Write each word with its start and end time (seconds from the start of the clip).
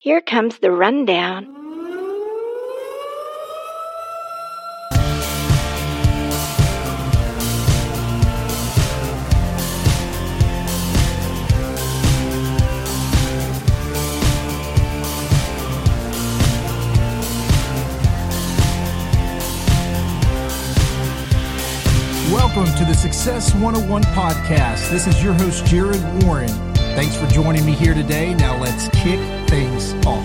Here 0.00 0.20
comes 0.20 0.58
the 0.58 0.70
rundown. 0.70 1.52
Welcome 22.30 22.66
to 22.76 22.84
the 22.84 22.94
Success 22.94 23.52
101 23.54 24.02
podcast. 24.14 24.92
This 24.92 25.08
is 25.08 25.20
your 25.24 25.32
host, 25.32 25.66
Jared 25.66 26.00
Warren. 26.22 26.77
Thanks 26.94 27.16
for 27.16 27.26
joining 27.28 27.64
me 27.64 27.72
here 27.72 27.94
today. 27.94 28.34
Now 28.34 28.58
let's 28.60 28.88
kick 28.88 29.20
things 29.48 29.94
off. 30.06 30.24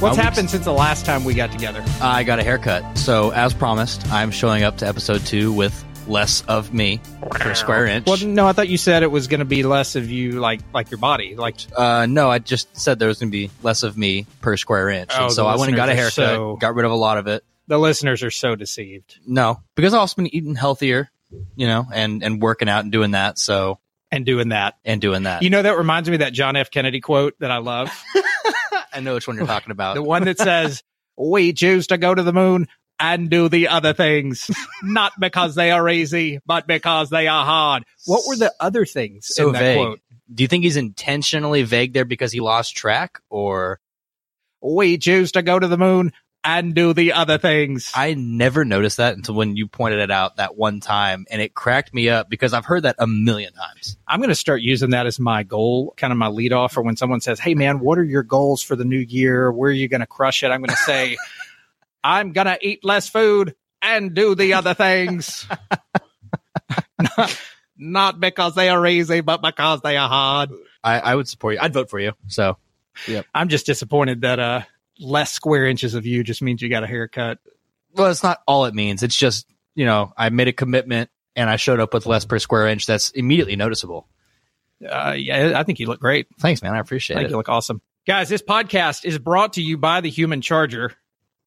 What's 0.00 0.18
I 0.18 0.22
happened 0.22 0.50
since 0.50 0.64
the 0.64 0.72
last 0.72 1.06
time 1.06 1.22
we 1.24 1.32
got 1.34 1.52
together? 1.52 1.84
I 2.00 2.24
got 2.24 2.40
a 2.40 2.42
haircut. 2.42 2.98
So, 2.98 3.30
as 3.30 3.54
promised, 3.54 4.10
I'm 4.10 4.32
showing 4.32 4.64
up 4.64 4.78
to 4.78 4.86
episode 4.86 5.24
two 5.24 5.52
with 5.52 5.84
less 6.08 6.42
of 6.48 6.74
me 6.74 7.00
per 7.30 7.54
square 7.54 7.86
inch. 7.86 8.06
Well, 8.08 8.18
no, 8.26 8.48
I 8.48 8.52
thought 8.52 8.68
you 8.68 8.78
said 8.78 9.04
it 9.04 9.12
was 9.12 9.28
going 9.28 9.38
to 9.38 9.44
be 9.44 9.62
less 9.62 9.94
of 9.94 10.10
you, 10.10 10.40
like 10.40 10.60
like 10.74 10.90
your 10.90 10.98
body, 10.98 11.36
like 11.36 11.56
Uh, 11.76 12.06
no, 12.06 12.28
I 12.30 12.40
just 12.40 12.76
said 12.76 12.98
there 12.98 13.06
was 13.08 13.20
going 13.20 13.30
to 13.30 13.36
be 13.36 13.48
less 13.62 13.84
of 13.84 13.96
me 13.96 14.26
per 14.40 14.56
square 14.56 14.88
inch. 14.88 15.10
Oh, 15.16 15.24
and 15.24 15.32
so 15.32 15.46
I 15.46 15.54
went 15.54 15.68
and 15.68 15.76
got 15.76 15.88
a 15.88 15.94
haircut, 15.94 16.12
so- 16.14 16.56
got 16.56 16.74
rid 16.74 16.84
of 16.84 16.90
a 16.90 16.96
lot 16.96 17.18
of 17.18 17.28
it. 17.28 17.44
the 17.68 17.78
listeners 17.78 18.24
are 18.24 18.30
so 18.32 18.56
deceived 18.56 19.20
No, 19.24 19.62
because 19.76 19.94
I've 19.94 20.00
also 20.00 20.16
been 20.16 20.34
eating 20.34 20.56
healthier, 20.56 21.10
you 21.56 21.66
know, 21.66 21.86
and, 21.92 22.22
and 22.22 22.40
working 22.40 22.68
out 22.68 22.84
and 22.84 22.92
doing 22.92 23.12
that. 23.12 23.38
So, 23.38 23.78
and 24.10 24.26
doing 24.26 24.50
that. 24.50 24.74
and 24.84 25.00
doing 25.00 25.22
that. 25.22 25.42
You 25.42 25.50
know, 25.50 25.62
that 25.62 25.76
reminds 25.78 26.08
me 26.08 26.16
of 26.16 26.20
that 26.20 26.32
John 26.32 26.54
F. 26.56 26.70
Kennedy 26.70 27.00
quote 27.00 27.34
that 27.40 27.50
I 27.50 27.58
love, 27.58 27.90
I 28.92 29.00
know 29.00 29.14
which 29.14 29.26
one 29.26 29.36
you're 29.36 29.46
talking 29.46 29.70
about. 29.72 29.94
the 29.94 30.02
one 30.02 30.24
that 30.24 30.38
says, 30.38 30.82
"We 31.16 31.52
choose 31.54 31.86
to 31.88 31.98
go 31.98 32.14
to 32.14 32.22
the 32.22 32.32
moon." 32.32 32.68
And 33.00 33.30
do 33.30 33.48
the 33.48 33.66
other 33.66 33.94
things, 33.94 34.48
not 34.82 35.12
because 35.18 35.56
they 35.56 35.72
are 35.72 35.88
easy, 35.88 36.38
but 36.46 36.68
because 36.68 37.10
they 37.10 37.26
are 37.26 37.44
hard. 37.44 37.82
What 38.06 38.22
were 38.28 38.36
the 38.36 38.52
other 38.60 38.86
things 38.86 39.26
so 39.26 39.48
in 39.48 39.54
that 39.54 39.58
vague. 39.58 39.76
quote? 39.76 40.00
Do 40.32 40.44
you 40.44 40.46
think 40.46 40.62
he's 40.62 40.76
intentionally 40.76 41.64
vague 41.64 41.94
there 41.94 42.04
because 42.04 42.30
he 42.30 42.38
lost 42.38 42.76
track 42.76 43.18
or 43.28 43.80
We 44.60 44.98
choose 44.98 45.32
to 45.32 45.42
go 45.42 45.58
to 45.58 45.66
the 45.66 45.78
moon 45.78 46.12
and 46.44 46.74
do 46.74 46.92
the 46.92 47.12
other 47.12 47.38
things. 47.38 47.92
I 47.94 48.14
never 48.14 48.64
noticed 48.64 48.96
that 48.96 49.16
until 49.16 49.34
when 49.34 49.56
you 49.56 49.68
pointed 49.68 50.00
it 50.00 50.10
out 50.10 50.36
that 50.36 50.56
one 50.56 50.80
time 50.80 51.24
and 51.30 51.40
it 51.40 51.54
cracked 51.54 51.94
me 51.94 52.08
up 52.08 52.28
because 52.28 52.52
I've 52.52 52.64
heard 52.64 52.82
that 52.82 52.96
a 52.98 53.06
million 53.06 53.52
times. 53.52 53.96
I'm 54.06 54.20
going 54.20 54.30
to 54.30 54.34
start 54.34 54.60
using 54.60 54.90
that 54.90 55.06
as 55.06 55.20
my 55.20 55.44
goal, 55.44 55.94
kind 55.96 56.12
of 56.12 56.18
my 56.18 56.28
lead 56.28 56.52
off 56.52 56.72
for 56.72 56.82
when 56.82 56.96
someone 56.96 57.20
says, 57.20 57.38
Hey, 57.38 57.54
man, 57.54 57.78
what 57.80 57.98
are 57.98 58.04
your 58.04 58.22
goals 58.22 58.62
for 58.62 58.76
the 58.76 58.84
new 58.84 58.98
year? 58.98 59.52
Where 59.52 59.70
are 59.70 59.74
you 59.74 59.88
going 59.88 60.00
to 60.00 60.06
crush 60.06 60.42
it? 60.42 60.48
I'm 60.48 60.60
going 60.60 60.70
to 60.70 60.82
say, 60.82 61.16
I'm 62.04 62.32
going 62.32 62.48
to 62.48 62.58
eat 62.60 62.84
less 62.84 63.08
food 63.08 63.54
and 63.80 64.14
do 64.14 64.34
the 64.34 64.54
other 64.54 64.74
things. 64.74 65.46
not, 67.16 67.40
not 67.76 68.20
because 68.20 68.54
they 68.54 68.68
are 68.68 68.84
easy, 68.86 69.20
but 69.20 69.42
because 69.42 69.80
they 69.82 69.96
are 69.96 70.08
hard. 70.08 70.50
I, 70.82 70.98
I 70.98 71.14
would 71.14 71.28
support 71.28 71.54
you. 71.54 71.60
I'd 71.60 71.72
vote 71.72 71.90
for 71.90 72.00
you. 72.00 72.12
So 72.26 72.56
I'm 73.34 73.48
just 73.48 73.66
disappointed 73.66 74.22
that 74.22 74.40
uh, 74.40 74.62
less 75.02 75.32
square 75.32 75.66
inches 75.66 75.94
of 75.94 76.06
you 76.06 76.22
just 76.24 76.42
means 76.42 76.62
you 76.62 76.68
got 76.68 76.84
a 76.84 76.86
haircut. 76.86 77.38
well, 77.94 78.10
it's 78.10 78.22
not 78.22 78.40
all 78.46 78.64
it 78.66 78.74
means. 78.74 79.02
It's 79.02 79.16
just, 79.16 79.46
you 79.74 79.84
know, 79.84 80.12
I 80.16 80.28
made 80.30 80.48
a 80.48 80.52
commitment 80.52 81.10
and 81.36 81.50
I 81.50 81.56
showed 81.56 81.80
up 81.80 81.92
with 81.92 82.06
less 82.06 82.24
per 82.24 82.38
square 82.38 82.66
inch. 82.68 82.86
That's 82.86 83.10
immediately 83.10 83.56
noticeable. 83.56 84.08
Uh, 84.86 85.14
yeah, 85.16 85.52
I 85.56 85.62
think 85.62 85.78
you 85.80 85.86
look 85.86 86.00
great. 86.00 86.26
Thanks, 86.40 86.62
man. 86.62 86.74
I 86.74 86.78
appreciate 86.78 87.16
I 87.16 87.20
think 87.20 87.28
it. 87.28 87.30
you 87.32 87.36
look 87.36 87.48
awesome. 87.48 87.80
Guys, 88.06 88.28
this 88.28 88.42
podcast 88.42 89.04
is 89.04 89.18
brought 89.18 89.52
to 89.54 89.62
you 89.62 89.78
by 89.78 90.00
the 90.00 90.10
Human 90.10 90.40
Charger. 90.40 90.92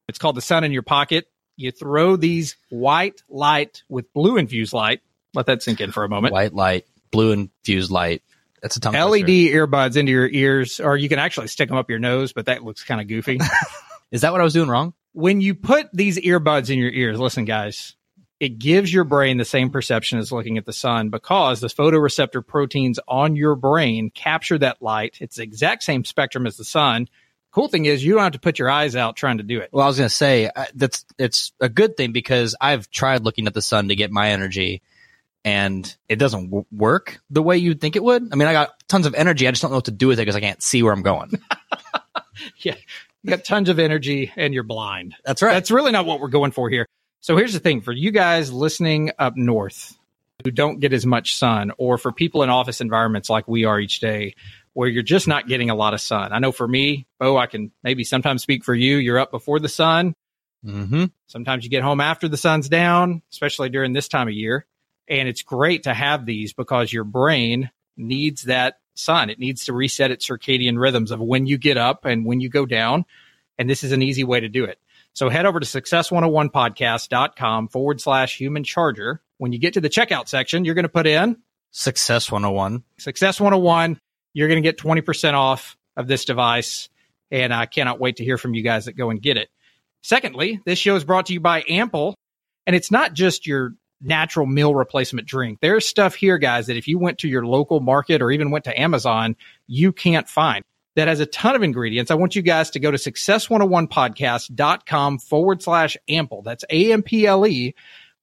It's 0.08 0.18
called 0.18 0.36
the 0.36 0.40
Sun 0.42 0.64
in 0.64 0.72
Your 0.72 0.82
Pocket. 0.82 1.26
You 1.56 1.70
throw 1.70 2.16
these 2.16 2.56
white 2.70 3.22
light 3.28 3.82
with 3.88 4.12
blue 4.12 4.36
infused 4.36 4.72
light. 4.72 5.00
Let 5.34 5.46
that 5.46 5.62
sink 5.62 5.80
in 5.80 5.92
for 5.92 6.04
a 6.04 6.08
moment. 6.08 6.32
White 6.32 6.54
light, 6.54 6.86
blue 7.10 7.32
infused 7.32 7.90
light. 7.90 8.22
That's 8.62 8.76
a 8.76 8.80
tongue 8.80 8.94
LED 8.94 9.26
twister. 9.26 9.66
earbuds 9.66 9.96
into 9.96 10.12
your 10.12 10.28
ears, 10.28 10.80
or 10.80 10.96
you 10.96 11.08
can 11.08 11.18
actually 11.18 11.48
stick 11.48 11.68
them 11.68 11.78
up 11.78 11.90
your 11.90 11.98
nose, 11.98 12.32
but 12.32 12.46
that 12.46 12.62
looks 12.64 12.84
kind 12.84 13.00
of 13.00 13.08
goofy. 13.08 13.38
Is 14.10 14.20
that 14.20 14.32
what 14.32 14.40
I 14.40 14.44
was 14.44 14.52
doing 14.52 14.68
wrong? 14.68 14.94
when 15.16 15.40
you 15.40 15.54
put 15.54 15.88
these 15.94 16.18
earbuds 16.18 16.68
in 16.68 16.78
your 16.78 16.90
ears, 16.90 17.18
listen, 17.18 17.46
guys, 17.46 17.96
it 18.38 18.58
gives 18.58 18.92
your 18.92 19.04
brain 19.04 19.38
the 19.38 19.46
same 19.46 19.70
perception 19.70 20.18
as 20.18 20.30
looking 20.30 20.58
at 20.58 20.66
the 20.66 20.74
sun 20.74 21.08
because 21.08 21.60
the 21.60 21.68
photoreceptor 21.68 22.46
proteins 22.46 23.00
on 23.08 23.34
your 23.34 23.56
brain 23.56 24.10
capture 24.10 24.58
that 24.58 24.82
light. 24.82 25.16
It's 25.22 25.36
the 25.36 25.42
exact 25.42 25.84
same 25.84 26.04
spectrum 26.04 26.46
as 26.46 26.58
the 26.58 26.66
sun. 26.66 27.08
Cool 27.50 27.68
thing 27.68 27.86
is, 27.86 28.04
you 28.04 28.12
don't 28.12 28.24
have 28.24 28.32
to 28.32 28.38
put 28.38 28.58
your 28.58 28.68
eyes 28.68 28.94
out 28.94 29.16
trying 29.16 29.38
to 29.38 29.42
do 29.42 29.58
it. 29.60 29.70
Well, 29.72 29.84
I 29.84 29.88
was 29.88 29.96
going 29.96 30.10
to 30.10 30.14
say 30.14 30.50
uh, 30.54 30.66
that's 30.74 31.06
it's 31.16 31.52
a 31.60 31.70
good 31.70 31.96
thing 31.96 32.12
because 32.12 32.54
I've 32.60 32.90
tried 32.90 33.22
looking 33.22 33.46
at 33.46 33.54
the 33.54 33.62
sun 33.62 33.88
to 33.88 33.96
get 33.96 34.10
my 34.10 34.32
energy, 34.32 34.82
and 35.46 35.96
it 36.08 36.16
doesn't 36.16 36.46
w- 36.46 36.66
work 36.72 37.20
the 37.30 37.40
way 37.40 37.56
you'd 37.56 37.80
think 37.80 37.94
it 37.94 38.02
would. 38.02 38.30
I 38.32 38.36
mean, 38.36 38.48
I 38.48 38.52
got 38.52 38.82
tons 38.88 39.06
of 39.06 39.14
energy. 39.14 39.46
I 39.46 39.52
just 39.52 39.62
don't 39.62 39.70
know 39.70 39.78
what 39.78 39.84
to 39.84 39.92
do 39.92 40.08
with 40.08 40.18
it 40.18 40.22
because 40.22 40.34
I 40.34 40.40
can't 40.40 40.60
see 40.62 40.82
where 40.82 40.92
I'm 40.92 41.02
going. 41.02 41.30
Yeah. 42.58 42.74
You 43.22 43.30
got 43.30 43.44
tons 43.44 43.70
of 43.70 43.78
energy 43.78 44.30
and 44.36 44.52
you're 44.52 44.62
blind. 44.62 45.14
That's 45.24 45.40
right. 45.40 45.54
That's 45.54 45.70
really 45.70 45.90
not 45.90 46.04
what 46.04 46.20
we're 46.20 46.28
going 46.28 46.52
for 46.52 46.68
here. 46.68 46.86
So 47.20 47.36
here's 47.36 47.54
the 47.54 47.60
thing 47.60 47.80
for 47.80 47.92
you 47.92 48.10
guys 48.10 48.52
listening 48.52 49.10
up 49.18 49.36
north 49.36 49.96
who 50.44 50.50
don't 50.50 50.80
get 50.80 50.92
as 50.92 51.06
much 51.06 51.34
sun, 51.34 51.72
or 51.78 51.96
for 51.96 52.12
people 52.12 52.42
in 52.42 52.50
office 52.50 52.82
environments 52.82 53.30
like 53.30 53.48
we 53.48 53.64
are 53.64 53.80
each 53.80 54.00
day, 54.00 54.34
where 54.74 54.86
you're 54.86 55.02
just 55.02 55.26
not 55.26 55.48
getting 55.48 55.70
a 55.70 55.74
lot 55.74 55.94
of 55.94 56.00
sun. 56.00 56.32
I 56.32 56.38
know 56.38 56.52
for 56.52 56.68
me, 56.68 57.06
Bo, 57.18 57.38
I 57.38 57.46
can 57.46 57.72
maybe 57.82 58.04
sometimes 58.04 58.42
speak 58.42 58.62
for 58.64 58.74
you. 58.74 58.98
You're 58.98 59.18
up 59.18 59.30
before 59.30 59.58
the 59.58 59.68
sun. 59.68 60.12
mm-hmm. 60.64 61.06
Sometimes 61.26 61.64
you 61.64 61.70
get 61.70 61.82
home 61.82 62.02
after 62.02 62.28
the 62.28 62.36
sun's 62.36 62.68
down, 62.68 63.22
especially 63.32 63.70
during 63.70 63.94
this 63.94 64.08
time 64.08 64.28
of 64.28 64.34
year. 64.34 64.66
And 65.08 65.28
it's 65.28 65.42
great 65.42 65.84
to 65.84 65.94
have 65.94 66.26
these 66.26 66.52
because 66.52 66.92
your 66.92 67.04
brain 67.04 67.70
needs 67.96 68.42
that 68.42 68.78
sun. 68.94 69.30
It 69.30 69.38
needs 69.38 69.66
to 69.66 69.72
reset 69.72 70.10
its 70.10 70.28
circadian 70.28 70.78
rhythms 70.78 71.10
of 71.10 71.20
when 71.20 71.46
you 71.46 71.58
get 71.58 71.76
up 71.76 72.04
and 72.04 72.24
when 72.24 72.40
you 72.40 72.48
go 72.48 72.66
down. 72.66 73.04
And 73.58 73.70
this 73.70 73.84
is 73.84 73.92
an 73.92 74.02
easy 74.02 74.24
way 74.24 74.40
to 74.40 74.48
do 74.48 74.64
it. 74.64 74.78
So 75.14 75.28
head 75.28 75.46
over 75.46 75.60
to 75.60 75.66
success101podcast.com 75.66 77.68
forward 77.68 78.00
slash 78.00 78.36
human 78.36 78.64
charger. 78.64 79.22
When 79.38 79.52
you 79.52 79.58
get 79.58 79.74
to 79.74 79.80
the 79.80 79.88
checkout 79.88 80.28
section, 80.28 80.64
you're 80.64 80.74
going 80.74 80.84
to 80.84 80.88
put 80.88 81.06
in 81.06 81.38
Success 81.70 82.32
101. 82.32 82.82
Success 82.98 83.38
101. 83.38 84.00
You're 84.32 84.48
going 84.48 84.62
to 84.62 84.66
get 84.66 84.78
20% 84.78 85.34
off 85.34 85.76
of 85.96 86.06
this 86.06 86.24
device. 86.24 86.88
And 87.30 87.52
I 87.52 87.66
cannot 87.66 88.00
wait 88.00 88.16
to 88.16 88.24
hear 88.24 88.38
from 88.38 88.54
you 88.54 88.62
guys 88.62 88.86
that 88.86 88.94
go 88.94 89.10
and 89.10 89.20
get 89.20 89.36
it. 89.36 89.48
Secondly, 90.02 90.60
this 90.64 90.78
show 90.78 90.96
is 90.96 91.04
brought 91.04 91.26
to 91.26 91.32
you 91.32 91.40
by 91.40 91.64
Ample. 91.68 92.14
And 92.66 92.74
it's 92.74 92.90
not 92.90 93.12
just 93.12 93.46
your 93.46 93.74
natural 94.06 94.46
meal 94.46 94.74
replacement 94.74 95.26
drink. 95.26 95.58
There's 95.60 95.86
stuff 95.86 96.14
here, 96.14 96.38
guys, 96.38 96.68
that 96.68 96.76
if 96.76 96.86
you 96.88 96.98
went 96.98 97.18
to 97.18 97.28
your 97.28 97.44
local 97.44 97.80
market 97.80 98.22
or 98.22 98.30
even 98.30 98.50
went 98.50 98.64
to 98.64 98.80
Amazon, 98.80 99.36
you 99.66 99.92
can't 99.92 100.26
find. 100.28 100.64
That 100.94 101.08
has 101.08 101.20
a 101.20 101.26
ton 101.26 101.54
of 101.54 101.62
ingredients. 101.62 102.10
I 102.10 102.14
want 102.14 102.34
you 102.34 102.40
guys 102.42 102.70
to 102.70 102.80
go 102.80 102.90
to 102.90 102.96
success101podcast.com 102.96 105.18
forward 105.18 105.62
slash 105.62 105.98
ample. 106.08 106.40
That's 106.40 106.64
A 106.70 106.92
M 106.92 107.02
P 107.02 107.26
L 107.26 107.46
E. 107.46 107.74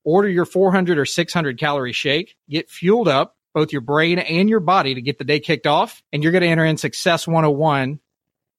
Order 0.04 0.28
your 0.28 0.46
400 0.46 0.98
or 0.98 1.06
600 1.06 1.60
calorie 1.60 1.94
shake. 1.94 2.36
Get 2.50 2.72
fueled 2.72 3.08
up, 3.08 3.38
both 3.54 3.72
your 3.72 3.82
brain 3.82 4.18
and 4.18 4.50
your 4.50 4.60
body 4.60 4.96
to 4.96 5.02
get 5.02 5.20
the 5.20 5.24
day 5.24 5.40
kicked 5.40 5.68
off. 5.68 6.02
And 6.12 6.24
you're 6.24 6.32
going 6.32 6.42
to 6.42 6.48
enter 6.48 6.66
in 6.66 6.78
Success 6.78 7.28
101 7.28 8.00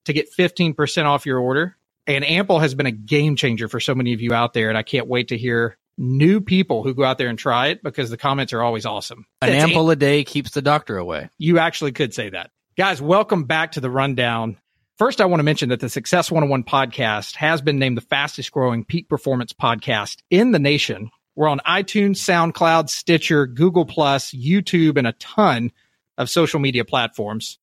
to 0.05 0.13
get 0.13 0.33
15% 0.33 1.07
off 1.07 1.27
your 1.27 1.41
order. 1.41 1.77
And 2.07 2.25
Ample 2.25 2.61
has 2.61 2.75
been 2.75 2.87
a 2.87 2.93
game 2.93 3.37
changer 3.37 3.67
for 3.67 3.81
so 3.81 3.95
many 3.95 4.13
of 4.13 4.21
you 4.21 4.33
out 4.33 4.53
there. 4.53 4.69
And 4.69 4.79
I 4.79 4.83
can't 4.83 5.09
wait 5.09 5.29
to 5.29 5.37
hear 5.37 5.77
new 5.97 6.41
people 6.41 6.83
who 6.83 6.95
go 6.95 7.05
out 7.05 7.19
there 7.19 7.29
and 7.29 7.39
try 7.39 7.69
it 7.69 7.83
because 7.83 8.11
the 8.11 8.17
comments 8.17 8.53
are 8.53 8.63
always 8.63 8.87
awesome. 8.87 9.27
An 9.43 9.51
That's 9.51 9.65
ample 9.65 9.91
a 9.91 9.97
day 9.97 10.25
keeps 10.25 10.51
the 10.51 10.63
doctor 10.63 10.99
away. 10.99 11.31
you 11.39 11.59
actually 11.59 11.93
could 11.93 12.13
say 12.15 12.31
that. 12.31 12.51
Guys, 12.77 13.01
welcome 13.01 13.45
back 13.45 13.73
to 13.73 13.81
the 13.81 13.91
rundown. 13.91 14.59
First, 14.99 15.21
I 15.21 15.25
want 15.27 15.41
to 15.41 15.45
mention 15.45 15.69
that 15.71 15.81
the 15.81 15.89
Success 15.89 16.31
101 16.31 16.65
podcast 16.65 17.37
has 17.37 17.63
been 17.63 17.79
named 17.79 17.97
the 17.97 18.03
fastest 18.03 18.53
growing 18.53 18.85
peak 18.85 19.09
performance 19.09 19.53
podcast 19.53 20.19
in 20.31 20.53
the 20.53 20.59
nation. 20.59 21.11
We're 21.37 21.49
on 21.49 21.61
iTunes, 21.67 22.17
SoundCloud, 22.17 22.89
Stitcher, 22.91 23.47
Google 23.47 23.87
Plus, 23.87 24.33
YouTube, 24.33 24.99
and 24.99 25.07
a 25.07 25.13
ton 25.13 25.73
of 26.19 26.31
social 26.31 26.61
media 26.61 26.85
platforms. 26.85 27.59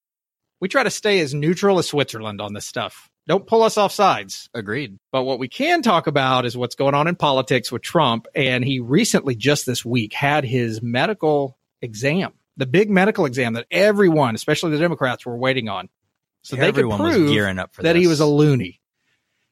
We 0.59 0.67
try 0.67 0.83
to 0.83 0.89
stay 0.89 1.19
as 1.19 1.33
neutral 1.33 1.79
as 1.79 1.87
Switzerland 1.87 2.41
on 2.41 2.53
this 2.53 2.65
stuff. 2.65 3.09
Don't 3.31 3.47
pull 3.47 3.63
us 3.63 3.77
off 3.77 3.93
sides. 3.93 4.49
Agreed. 4.53 4.99
But 5.09 5.23
what 5.23 5.39
we 5.39 5.47
can 5.47 5.81
talk 5.81 6.07
about 6.07 6.45
is 6.45 6.57
what's 6.57 6.75
going 6.75 6.93
on 6.93 7.07
in 7.07 7.15
politics 7.15 7.71
with 7.71 7.81
Trump. 7.81 8.27
And 8.35 8.61
he 8.61 8.81
recently, 8.81 9.35
just 9.35 9.65
this 9.65 9.85
week, 9.85 10.11
had 10.11 10.43
his 10.43 10.81
medical 10.81 11.57
exam, 11.81 12.33
the 12.57 12.65
big 12.65 12.89
medical 12.89 13.25
exam 13.25 13.53
that 13.53 13.67
everyone, 13.71 14.35
especially 14.35 14.71
the 14.71 14.79
Democrats, 14.79 15.25
were 15.25 15.37
waiting 15.37 15.69
on. 15.69 15.87
So 16.41 16.57
Everyone 16.57 16.97
they 16.97 17.03
was 17.05 17.13
could 17.13 17.19
prove 17.21 17.33
gearing 17.33 17.57
up 17.57 17.73
for 17.73 17.83
that 17.83 17.93
this. 17.93 18.01
he 18.01 18.07
was 18.07 18.19
a 18.19 18.25
loony. 18.25 18.81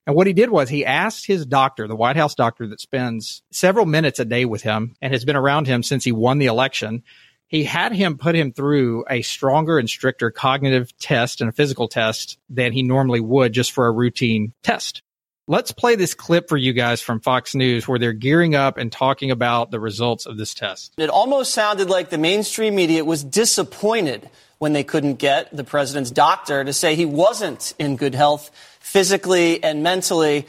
And 0.05 0.13
what 0.13 0.27
he 0.27 0.33
did 0.33 0.49
was 0.49 0.67
he 0.67 0.85
asked 0.85 1.25
his 1.25 1.45
doctor, 1.45 1.87
the 1.87 1.95
White 1.95 2.17
House 2.17 2.35
doctor 2.35 2.67
that 2.67 2.81
spends 2.81 3.43
several 3.49 3.85
minutes 3.85 4.19
a 4.19 4.25
day 4.25 4.43
with 4.43 4.61
him 4.61 4.97
and 5.01 5.13
has 5.13 5.23
been 5.23 5.37
around 5.37 5.67
him 5.67 5.83
since 5.83 6.03
he 6.03 6.11
won 6.11 6.37
the 6.39 6.47
election. 6.47 7.03
He 7.49 7.63
had 7.63 7.91
him 7.91 8.17
put 8.17 8.35
him 8.35 8.53
through 8.53 9.03
a 9.09 9.23
stronger 9.23 9.79
and 9.79 9.89
stricter 9.89 10.31
cognitive 10.31 10.97
test 10.99 11.41
and 11.41 11.49
a 11.49 11.53
physical 11.53 11.87
test 11.87 12.37
than 12.47 12.71
he 12.71 12.83
normally 12.83 13.19
would 13.19 13.51
just 13.53 13.71
for 13.71 13.87
a 13.87 13.91
routine 13.91 14.53
test. 14.63 15.01
Let's 15.47 15.71
play 15.71 15.95
this 15.95 16.13
clip 16.13 16.47
for 16.47 16.57
you 16.57 16.73
guys 16.73 17.01
from 17.01 17.19
Fox 17.19 17.55
News 17.55 17.87
where 17.87 17.97
they're 17.97 18.13
gearing 18.13 18.53
up 18.53 18.77
and 18.77 18.91
talking 18.91 19.31
about 19.31 19.71
the 19.71 19.79
results 19.79 20.27
of 20.27 20.37
this 20.37 20.53
test. 20.53 20.93
It 20.99 21.09
almost 21.09 21.55
sounded 21.55 21.89
like 21.89 22.11
the 22.11 22.19
mainstream 22.19 22.75
media 22.75 23.03
was 23.03 23.23
disappointed 23.23 24.29
when 24.59 24.73
they 24.73 24.83
couldn't 24.83 25.15
get 25.15 25.55
the 25.55 25.63
president's 25.63 26.11
doctor 26.11 26.63
to 26.63 26.71
say 26.71 26.93
he 26.93 27.05
wasn't 27.05 27.73
in 27.79 27.95
good 27.95 28.13
health 28.13 28.51
physically 28.79 29.63
and 29.63 29.81
mentally. 29.81 30.45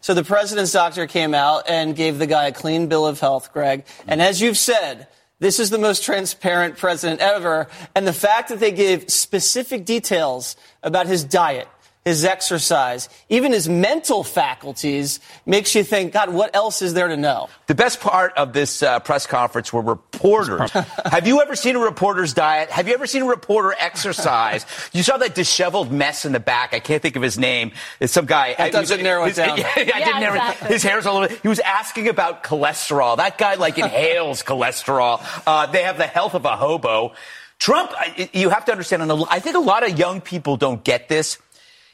So 0.00 0.14
the 0.14 0.22
president's 0.22 0.70
doctor 0.70 1.08
came 1.08 1.34
out 1.34 1.68
and 1.68 1.96
gave 1.96 2.18
the 2.18 2.28
guy 2.28 2.46
a 2.46 2.52
clean 2.52 2.86
bill 2.86 3.08
of 3.08 3.18
health, 3.18 3.52
Greg. 3.52 3.84
And 4.06 4.22
as 4.22 4.40
you've 4.40 4.58
said, 4.58 5.08
this 5.44 5.60
is 5.60 5.68
the 5.68 5.76
most 5.76 6.02
transparent 6.02 6.78
president 6.78 7.20
ever. 7.20 7.68
And 7.94 8.06
the 8.06 8.14
fact 8.14 8.48
that 8.48 8.60
they 8.60 8.72
gave 8.72 9.10
specific 9.10 9.84
details 9.84 10.56
about 10.82 11.06
his 11.06 11.22
diet, 11.22 11.68
his 12.04 12.24
exercise, 12.24 13.08
even 13.30 13.52
his 13.52 13.66
mental 13.66 14.22
faculties 14.22 15.20
makes 15.46 15.74
you 15.74 15.82
think, 15.82 16.12
God, 16.12 16.34
what 16.34 16.54
else 16.54 16.82
is 16.82 16.92
there 16.92 17.08
to 17.08 17.16
know? 17.16 17.48
The 17.66 17.74
best 17.74 18.00
part 18.00 18.34
of 18.36 18.52
this 18.52 18.82
uh, 18.82 19.00
press 19.00 19.26
conference 19.26 19.72
were 19.72 19.80
reporters. 19.80 20.70
Have 20.70 21.26
you 21.26 21.40
ever 21.40 21.56
seen 21.56 21.76
a 21.76 21.78
reporter's 21.78 22.34
diet? 22.34 22.70
Have 22.70 22.88
you 22.88 22.94
ever 22.94 23.06
seen 23.06 23.22
a 23.22 23.26
reporter 23.26 23.74
exercise? 23.78 24.66
you 24.92 25.02
saw 25.02 25.16
that 25.16 25.34
disheveled 25.34 25.90
mess 25.90 26.26
in 26.26 26.32
the 26.32 26.40
back. 26.40 26.74
I 26.74 26.80
can't 26.80 27.00
think 27.00 27.16
of 27.16 27.22
his 27.22 27.38
name. 27.38 27.72
It's 28.00 28.12
some 28.12 28.26
guy. 28.26 28.54
That 28.54 28.72
doesn't 28.72 29.02
narrow 29.02 29.24
it 29.24 29.36
down. 29.36 29.58
Yeah, 29.64 29.96
I 29.96 30.04
didn't 30.04 30.20
narrow 30.20 30.36
exactly. 30.36 30.68
it. 30.68 30.72
His 30.72 30.82
hair's 30.82 31.06
all 31.06 31.18
over. 31.18 31.28
He 31.28 31.48
was 31.48 31.58
asking 31.60 32.08
about 32.08 32.44
cholesterol. 32.44 33.16
That 33.16 33.38
guy 33.38 33.54
like 33.54 33.78
inhales 33.78 34.42
cholesterol. 34.42 35.20
Uh, 35.46 35.66
they 35.66 35.82
have 35.82 35.98
the 35.98 36.06
health 36.06 36.34
of 36.34 36.44
a 36.44 36.56
hobo. 36.56 37.14
Trump, 37.58 37.92
you 38.32 38.50
have 38.50 38.64
to 38.66 38.72
understand. 38.72 39.10
I 39.30 39.40
think 39.40 39.56
a 39.56 39.60
lot 39.60 39.88
of 39.88 39.98
young 39.98 40.20
people 40.20 40.56
don't 40.56 40.82
get 40.84 41.08
this. 41.08 41.38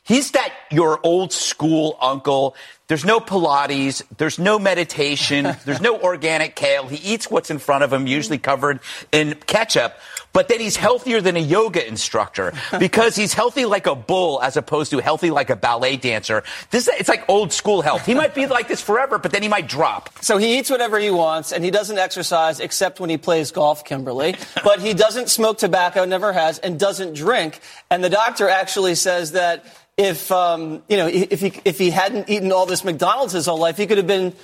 He's 0.04 0.32
that 0.32 0.52
your 0.70 0.98
old 1.02 1.32
school 1.32 1.96
uncle. 2.00 2.56
There's 2.88 3.04
no 3.04 3.20
Pilates. 3.20 4.02
There's 4.16 4.38
no 4.38 4.58
meditation. 4.58 5.56
There's 5.64 5.80
no 5.80 6.00
organic 6.00 6.56
kale. 6.56 6.88
He 6.88 6.96
eats 7.12 7.30
what's 7.30 7.50
in 7.50 7.58
front 7.58 7.84
of 7.84 7.92
him, 7.92 8.06
usually 8.06 8.38
covered 8.38 8.80
in 9.12 9.34
ketchup. 9.46 9.96
But 10.32 10.48
then 10.48 10.60
he's 10.60 10.76
healthier 10.76 11.20
than 11.20 11.36
a 11.36 11.40
yoga 11.40 11.86
instructor 11.86 12.52
because 12.78 13.16
he's 13.16 13.34
healthy 13.34 13.64
like 13.64 13.86
a 13.86 13.94
bull 13.94 14.40
as 14.42 14.56
opposed 14.56 14.90
to 14.92 14.98
healthy 14.98 15.30
like 15.30 15.50
a 15.50 15.56
ballet 15.56 15.96
dancer. 15.96 16.44
This, 16.70 16.88
it's 16.88 17.08
like 17.08 17.28
old 17.28 17.52
school 17.52 17.82
health. 17.82 18.06
He 18.06 18.14
might 18.14 18.34
be 18.34 18.46
like 18.46 18.68
this 18.68 18.80
forever, 18.80 19.18
but 19.18 19.32
then 19.32 19.42
he 19.42 19.48
might 19.48 19.68
drop. 19.68 20.10
So 20.22 20.38
he 20.38 20.58
eats 20.58 20.70
whatever 20.70 20.98
he 20.98 21.10
wants, 21.10 21.52
and 21.52 21.64
he 21.64 21.70
doesn't 21.70 21.98
exercise 21.98 22.60
except 22.60 23.00
when 23.00 23.10
he 23.10 23.18
plays 23.18 23.50
golf, 23.50 23.84
Kimberly. 23.84 24.36
But 24.62 24.80
he 24.80 24.94
doesn't 24.94 25.30
smoke 25.30 25.58
tobacco, 25.58 26.04
never 26.04 26.32
has, 26.32 26.58
and 26.58 26.78
doesn't 26.78 27.14
drink. 27.14 27.60
And 27.90 28.04
the 28.04 28.10
doctor 28.10 28.48
actually 28.48 28.94
says 28.94 29.32
that 29.32 29.64
if 30.00 30.32
um, 30.32 30.82
you 30.88 30.96
know 30.96 31.06
if 31.06 31.40
he 31.40 31.52
if 31.64 31.78
he 31.78 31.90
hadn't 31.90 32.30
eaten 32.30 32.50
all 32.52 32.64
this 32.64 32.84
McDonald's 32.84 33.34
his 33.34 33.46
whole 33.46 33.58
life, 33.58 33.76
he 33.76 33.86
could 33.86 33.98
have 33.98 34.06
been 34.06 34.34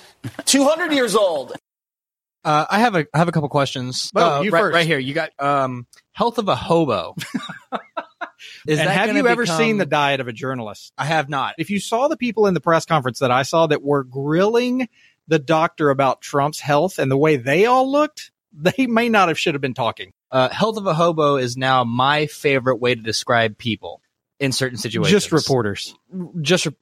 200 0.45 0.93
years 0.93 1.17
old. 1.17 1.53
Uh, 2.45 2.67
I 2.69 2.79
have 2.81 2.95
a 2.95 3.07
I 3.13 3.19
have 3.19 3.29
a 3.29 3.33
couple 3.33 3.49
questions. 3.49 4.11
Bo, 4.13 4.21
Uh, 4.21 4.41
you 4.43 4.51
right, 4.51 4.61
first. 4.61 4.75
right 4.75 4.87
here. 4.87 4.99
You 4.99 5.15
got 5.15 5.31
um, 5.39 5.87
health 6.13 6.39
of 6.39 6.49
a 6.49 6.57
hobo. 6.57 7.15
Is 8.67 8.79
and 8.79 8.89
that 8.89 8.93
have 8.95 9.07
gonna 9.07 9.21
you 9.21 9.29
ever 9.29 9.47
seen 9.47 9.79
the 9.79 9.87
diet 9.87 10.21
of 10.21 10.29
a 10.29 10.33
journalist? 10.33 10.93
I 10.99 11.07
have 11.07 11.29
not. 11.29 11.55
If 11.59 11.71
you 11.71 11.81
saw 11.81 12.09
the 12.09 12.17
people 12.17 12.47
in 12.47 12.55
the 12.55 12.61
press 12.61 12.85
conference 12.85 13.21
that 13.21 13.31
I 13.31 13.43
saw 13.43 13.67
that 13.69 13.83
were 13.83 14.05
grilling 14.05 14.89
the 15.27 15.39
doctor 15.39 15.89
about 15.91 16.21
Trump's 16.21 16.61
health 16.61 16.99
and 16.99 17.11
the 17.11 17.17
way 17.17 17.37
they 17.37 17.67
all 17.67 17.91
looked, 17.91 18.31
they 18.53 18.87
may 18.87 19.09
not 19.09 19.29
have 19.29 19.39
should 19.39 19.55
have 19.55 19.63
been 19.63 19.75
talking. 19.75 20.13
Uh, 20.31 20.49
health 20.49 20.77
of 20.77 20.87
a 20.87 20.95
hobo 20.95 21.37
is 21.37 21.57
now 21.57 21.85
my 21.85 22.27
favorite 22.27 22.77
way 22.77 22.95
to 22.95 23.01
describe 23.01 23.57
people 23.57 24.01
in 24.39 24.53
certain 24.53 24.77
situations. 24.77 25.11
Just 25.11 25.33
reporters. 25.33 25.95
Just 26.41 26.67
okay, 26.67 26.75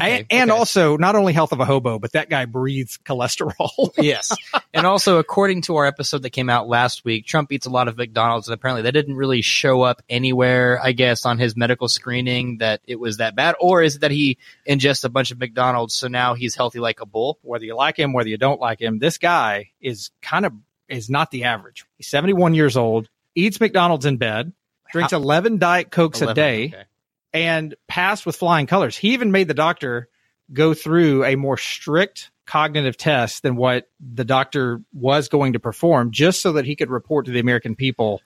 and 0.00 0.26
and 0.30 0.50
okay. 0.50 0.58
also 0.58 0.96
not 0.96 1.14
only 1.14 1.32
health 1.32 1.52
of 1.52 1.60
a 1.60 1.64
hobo, 1.64 1.98
but 1.98 2.12
that 2.12 2.30
guy 2.30 2.46
breathes 2.46 2.98
cholesterol. 3.04 3.90
yes. 3.98 4.34
And 4.72 4.86
also, 4.86 5.18
according 5.18 5.62
to 5.62 5.76
our 5.76 5.84
episode 5.84 6.22
that 6.22 6.30
came 6.30 6.48
out 6.48 6.68
last 6.68 7.04
week, 7.04 7.26
Trump 7.26 7.52
eats 7.52 7.66
a 7.66 7.70
lot 7.70 7.88
of 7.88 7.96
McDonald's, 7.96 8.48
and 8.48 8.54
apparently 8.54 8.82
that 8.82 8.92
didn't 8.92 9.16
really 9.16 9.42
show 9.42 9.82
up 9.82 10.02
anywhere, 10.08 10.80
I 10.82 10.92
guess, 10.92 11.26
on 11.26 11.38
his 11.38 11.56
medical 11.56 11.88
screening 11.88 12.58
that 12.58 12.80
it 12.86 12.98
was 12.98 13.18
that 13.18 13.36
bad. 13.36 13.56
Or 13.60 13.82
is 13.82 13.96
it 13.96 14.00
that 14.00 14.10
he 14.10 14.38
ingests 14.68 15.04
a 15.04 15.10
bunch 15.10 15.30
of 15.30 15.38
McDonald's, 15.38 15.94
so 15.94 16.08
now 16.08 16.34
he's 16.34 16.54
healthy 16.54 16.78
like 16.78 17.00
a 17.00 17.06
bull? 17.06 17.38
whether 17.42 17.64
you 17.64 17.76
like 17.76 17.98
him, 17.98 18.12
whether 18.12 18.28
you 18.28 18.38
don't 18.38 18.60
like 18.60 18.80
him, 18.80 18.98
this 18.98 19.18
guy 19.18 19.70
is 19.80 20.10
kind 20.22 20.46
of 20.46 20.52
is 20.88 21.10
not 21.10 21.30
the 21.30 21.44
average. 21.44 21.84
He's 21.96 22.08
71 22.08 22.54
years 22.54 22.76
old, 22.76 23.08
eats 23.34 23.60
McDonald's 23.60 24.06
in 24.06 24.16
bed, 24.16 24.52
drinks 24.90 25.12
11 25.12 25.58
Diet 25.58 25.90
Cokes 25.90 26.20
a 26.22 26.34
day, 26.34 26.66
okay. 26.66 26.84
And 27.32 27.74
passed 27.88 28.26
with 28.26 28.36
flying 28.36 28.66
colors. 28.66 28.96
He 28.96 29.12
even 29.12 29.32
made 29.32 29.48
the 29.48 29.54
doctor 29.54 30.08
go 30.52 30.74
through 30.74 31.24
a 31.24 31.36
more 31.36 31.56
strict 31.56 32.30
cognitive 32.46 32.96
test 32.96 33.42
than 33.42 33.56
what 33.56 33.88
the 34.00 34.24
doctor 34.24 34.82
was 34.92 35.28
going 35.28 35.54
to 35.54 35.60
perform 35.60 36.10
just 36.10 36.42
so 36.42 36.52
that 36.52 36.66
he 36.66 36.76
could 36.76 36.90
report 36.90 37.26
to 37.26 37.32
the 37.32 37.40
American 37.40 37.74
people 37.74 38.20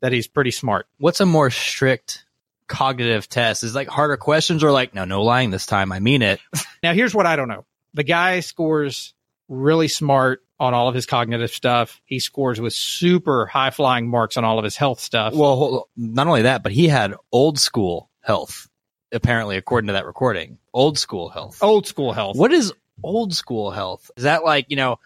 that 0.00 0.12
he's 0.12 0.28
pretty 0.28 0.50
smart. 0.50 0.86
What's 0.98 1.20
a 1.20 1.26
more 1.26 1.50
strict 1.50 2.24
cognitive 2.68 3.28
test? 3.28 3.64
Is 3.64 3.74
it 3.74 3.76
like 3.76 3.88
harder 3.88 4.16
questions 4.16 4.62
or 4.62 4.70
like, 4.70 4.94
no, 4.94 5.04
no 5.04 5.22
lying 5.22 5.50
this 5.50 5.66
time. 5.66 5.92
I 5.92 6.00
mean 6.00 6.22
it. 6.22 6.40
Now, 6.82 6.94
here's 6.94 7.14
what 7.14 7.26
I 7.26 7.36
don't 7.36 7.46
know. 7.46 7.64
The 7.94 8.02
guy 8.02 8.40
scores 8.40 9.14
really 9.48 9.86
smart 9.86 10.42
on 10.58 10.74
all 10.74 10.88
of 10.88 10.96
his 10.96 11.06
cognitive 11.06 11.52
stuff. 11.52 12.00
He 12.04 12.18
scores 12.18 12.60
with 12.60 12.72
super 12.72 13.46
high 13.46 13.70
flying 13.70 14.08
marks 14.08 14.36
on 14.36 14.44
all 14.44 14.58
of 14.58 14.64
his 14.64 14.74
health 14.74 14.98
stuff. 14.98 15.32
Well, 15.32 15.88
not 15.96 16.26
only 16.26 16.42
that, 16.42 16.64
but 16.64 16.72
he 16.72 16.88
had 16.88 17.14
old 17.30 17.60
school 17.60 18.10
health, 18.22 18.68
apparently, 19.12 19.56
according 19.56 19.88
to 19.88 19.92
that 19.94 20.06
recording. 20.06 20.58
Old 20.72 20.98
school 20.98 21.28
health. 21.28 21.62
old 21.62 21.86
school 21.86 22.12
health. 22.12 22.36
What 22.36 22.52
is 22.52 22.72
old 23.02 23.34
school 23.34 23.70
health? 23.70 24.10
Is 24.16 24.24
that 24.24 24.44
like, 24.44 24.66
you 24.68 24.76
know, 24.76 24.98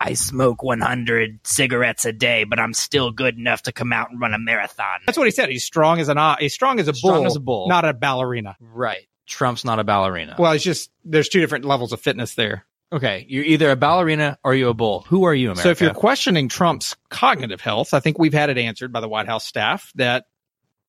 I 0.00 0.14
smoke 0.14 0.62
100 0.62 1.40
cigarettes 1.44 2.04
a 2.04 2.12
day, 2.12 2.44
but 2.44 2.58
I'm 2.58 2.74
still 2.74 3.10
good 3.10 3.38
enough 3.38 3.62
to 3.62 3.72
come 3.72 3.92
out 3.92 4.10
and 4.10 4.20
run 4.20 4.34
a 4.34 4.38
marathon? 4.38 5.00
That's 5.06 5.16
what 5.16 5.26
he 5.26 5.30
said. 5.30 5.48
He's 5.48 5.64
strong 5.64 6.00
as 6.00 6.08
an 6.08 6.18
he's 6.40 6.52
strong 6.54 6.78
as 6.80 6.88
a 6.88 6.94
Strong 6.94 7.18
bull, 7.20 7.26
as 7.26 7.36
a 7.36 7.40
bull. 7.40 7.68
not 7.68 7.84
a 7.84 7.92
ballerina. 7.94 8.56
Right. 8.60 9.06
Trump's 9.26 9.64
not 9.64 9.78
a 9.78 9.84
ballerina. 9.84 10.36
Well, 10.38 10.52
it's 10.52 10.64
just 10.64 10.90
there's 11.04 11.28
two 11.28 11.40
different 11.40 11.64
levels 11.64 11.92
of 11.92 12.00
fitness 12.00 12.34
there. 12.34 12.66
okay. 12.92 13.24
You're 13.28 13.44
either 13.44 13.70
a 13.70 13.76
ballerina 13.76 14.38
or 14.44 14.54
you're 14.54 14.70
a 14.70 14.74
bull. 14.74 15.06
Who 15.08 15.24
are 15.24 15.34
you, 15.34 15.46
America? 15.46 15.62
So 15.62 15.70
if 15.70 15.80
you're 15.80 15.94
questioning 15.94 16.48
Trump's 16.48 16.94
cognitive 17.08 17.60
health, 17.62 17.94
I 17.94 18.00
think 18.00 18.18
we've 18.18 18.34
had 18.34 18.50
it 18.50 18.58
answered 18.58 18.92
by 18.92 19.00
the 19.00 19.08
White 19.08 19.26
House 19.26 19.44
staff 19.46 19.90
that 19.94 20.26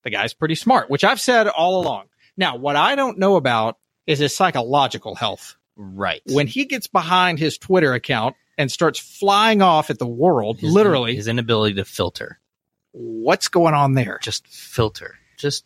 the 0.05 0.09
guy's 0.11 0.33
pretty 0.33 0.55
smart, 0.55 0.89
which 0.89 1.03
I've 1.03 1.19
said 1.19 1.47
all 1.49 1.81
along. 1.81 2.05
Now, 2.37 2.55
what 2.55 2.77
I 2.77 2.95
don't 2.95 3.17
know 3.19 3.35
about 3.35 3.77
is 4.07 4.19
his 4.19 4.33
psychological 4.35 5.15
health. 5.15 5.57
right. 5.75 6.21
When 6.31 6.47
he 6.47 6.63
gets 6.65 6.87
behind 6.87 7.37
his 7.39 7.57
Twitter 7.57 7.93
account 7.93 8.35
and 8.57 8.71
starts 8.71 8.99
flying 8.99 9.61
off 9.61 9.89
at 9.89 9.99
the 9.99 10.07
world, 10.07 10.59
His- 10.59 10.71
literally, 10.71 11.15
his 11.15 11.27
inability 11.27 11.75
to 11.75 11.83
filter. 11.85 12.39
what's 12.93 13.49
going 13.49 13.73
on 13.73 13.93
there? 13.93 14.19
Just 14.21 14.47
filter. 14.47 15.15
Just 15.37 15.65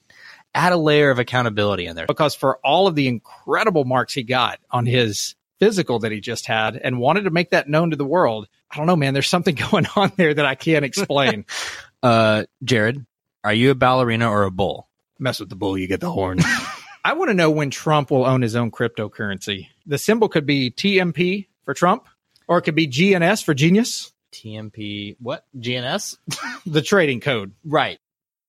add 0.56 0.72
a 0.74 0.78
layer 0.78 1.12
of 1.12 1.20
accountability 1.20 1.86
in 1.86 1.96
there. 1.96 2.08
because 2.08 2.34
for 2.34 2.58
all 2.64 2.88
of 2.88 2.96
the 2.96 3.08
incredible 3.08 3.86
marks 3.86 4.14
he 4.16 4.24
got 4.24 4.60
on 4.72 4.88
his 4.88 5.36
physical 5.60 6.00
that 6.00 6.12
he 6.12 6.20
just 6.22 6.48
had 6.48 6.76
and 6.78 6.98
wanted 7.00 7.26
to 7.26 7.30
make 7.30 7.52
that 7.52 7.70
known 7.70 7.92
to 7.92 7.96
the 7.98 8.06
world, 8.06 8.48
I 8.72 8.78
don't 8.78 8.88
know, 8.88 8.96
man. 8.96 9.14
There's 9.14 9.28
something 9.30 9.54
going 9.72 9.86
on 9.96 10.12
there 10.18 10.34
that 10.34 10.46
I 10.46 10.56
can't 10.56 10.86
explain. 10.86 11.46
Uh, 12.02 12.46
Jared, 12.64 13.06
are 13.44 13.54
you 13.54 13.72
a 13.72 13.76
ballerina 13.76 14.30
or 14.30 14.44
a 14.44 14.52
bull? 14.52 14.90
Mess 15.18 15.40
with 15.40 15.50
the 15.50 15.56
bull, 15.56 15.78
you 15.78 15.88
get 15.88 16.02
the 16.02 16.12
horn. 16.12 16.40
I 17.06 17.14
want 17.14 17.30
to 17.30 17.34
know 17.34 17.50
when 17.50 17.70
Trump 17.70 18.12
will 18.12 18.26
own 18.26 18.42
his 18.42 18.56
own 18.56 18.72
cryptocurrency. 18.72 19.68
The 19.86 19.98
symbol 19.98 20.30
could 20.30 20.46
be 20.46 20.72
TMP 20.72 21.48
for 21.64 21.74
Trump, 21.74 22.08
or 22.48 22.58
it 22.58 22.64
could 22.64 22.76
be 22.76 22.88
GNS 22.88 23.44
for 23.44 23.54
genius, 23.54 24.12
TMP, 24.32 25.16
what? 25.20 25.46
GNS? 25.58 26.18
the 26.66 26.82
trading 26.82 27.20
code. 27.20 27.54
Right. 27.64 28.00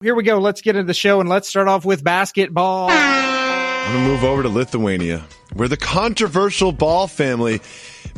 Here 0.02 0.14
we 0.14 0.23
go. 0.23 0.38
Let's 0.38 0.61
get 0.61 0.76
into 0.76 0.87
the 0.87 0.94
show 0.94 1.20
and 1.20 1.28
let's 1.28 1.49
start 1.49 1.68
off 1.68 1.85
with 1.85 2.02
basketball. 2.02 2.88
I'm 2.90 3.92
going 3.92 4.04
to 4.04 4.11
move 4.11 4.25
over 4.25 4.42
to 4.42 4.49
Lithuania, 4.49 5.25
where 5.54 5.68
the 5.68 5.76
controversial 5.76 6.73
Ball 6.73 7.06
family 7.06 7.61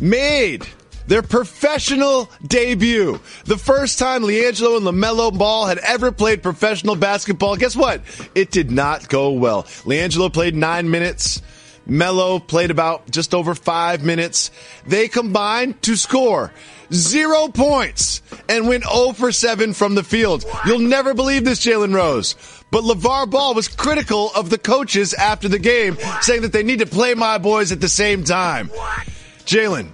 made 0.00 0.67
their 1.06 1.23
professional 1.23 2.30
debut. 2.47 3.21
The 3.44 3.59
first 3.59 3.99
time 3.99 4.23
LiAngelo 4.23 4.76
and 4.78 4.87
LaMelo 4.87 5.37
Ball 5.37 5.66
had 5.66 5.78
ever 5.78 6.12
played 6.12 6.42
professional 6.42 6.97
basketball. 6.97 7.56
Guess 7.56 7.76
what? 7.76 8.02
It 8.35 8.50
did 8.50 8.71
not 8.71 9.09
go 9.09 9.32
well. 9.32 9.64
LiAngelo 9.85 10.32
played 10.32 10.54
nine 10.54 10.90
minutes. 10.90 11.42
Melo 11.85 12.38
played 12.38 12.71
about 12.71 13.11
just 13.11 13.35
over 13.35 13.54
five 13.54 14.04
minutes. 14.04 14.50
They 14.87 15.09
combined 15.09 15.82
to 15.82 15.97
score 15.97 16.52
zero 16.92 17.49
points 17.49 18.23
and 18.49 18.68
went 18.68 18.85
0 18.85 19.12
for 19.12 19.32
7 19.32 19.73
from 19.73 19.94
the 19.94 20.04
field. 20.04 20.44
You'll 20.66 20.78
never 20.78 21.14
believe 21.14 21.44
this, 21.44 21.64
Jalen 21.64 21.94
Rose. 21.94 22.37
But 22.71 22.85
LaVar 22.85 23.30
Ball 23.30 23.54
was 23.54 23.68
critical 23.68 24.30
of 24.35 24.50
the 24.50 24.59
coaches 24.59 25.14
after 25.14 25.49
the 25.49 25.59
game, 25.59 25.97
saying 26.21 26.42
that 26.42 26.52
they 26.52 26.62
need 26.62 26.78
to 26.78 26.87
play 26.87 27.14
my 27.14 27.38
boys 27.38 27.73
at 27.73 27.80
the 27.80 27.88
same 27.88 28.25
time. 28.25 28.68
Jalen, 29.44 29.88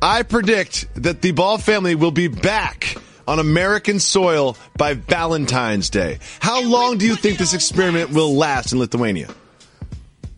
I 0.00 0.22
predict 0.22 0.86
that 1.02 1.22
the 1.22 1.32
Ball 1.32 1.58
family 1.58 1.96
will 1.96 2.12
be 2.12 2.28
back 2.28 2.96
on 3.26 3.38
American 3.38 3.98
soil 3.98 4.56
by 4.76 4.94
Valentine's 4.94 5.90
Day. 5.90 6.18
How 6.38 6.62
long 6.62 6.98
do 6.98 7.06
you 7.06 7.16
think 7.16 7.38
this 7.38 7.52
experiment 7.52 8.10
will 8.10 8.34
last 8.34 8.72
in 8.72 8.78
Lithuania? 8.78 9.28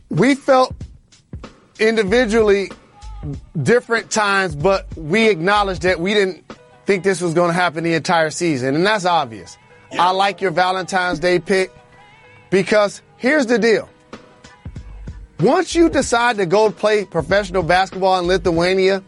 We 0.08 0.34
felt 0.34 0.74
individually 1.78 2.70
different 3.62 4.10
times, 4.10 4.56
but 4.56 4.86
we 4.96 5.28
acknowledged 5.28 5.82
that 5.82 6.00
we 6.00 6.14
didn't 6.14 6.44
think 6.86 7.04
this 7.04 7.20
was 7.20 7.34
going 7.34 7.48
to 7.48 7.54
happen 7.54 7.84
the 7.84 7.94
entire 7.94 8.30
season, 8.30 8.74
and 8.74 8.84
that's 8.84 9.04
obvious. 9.04 9.58
I 9.92 10.10
like 10.12 10.40
your 10.40 10.52
Valentine's 10.52 11.18
Day 11.18 11.38
pick 11.38 11.70
because 12.48 13.02
here's 13.18 13.46
the 13.46 13.58
deal. 13.58 13.90
Once 15.38 15.74
you 15.74 15.90
decide 15.90 16.38
to 16.38 16.46
go 16.46 16.70
play 16.70 17.04
professional 17.04 17.62
basketball 17.62 18.18
in 18.18 18.26
Lithuania 18.26 19.02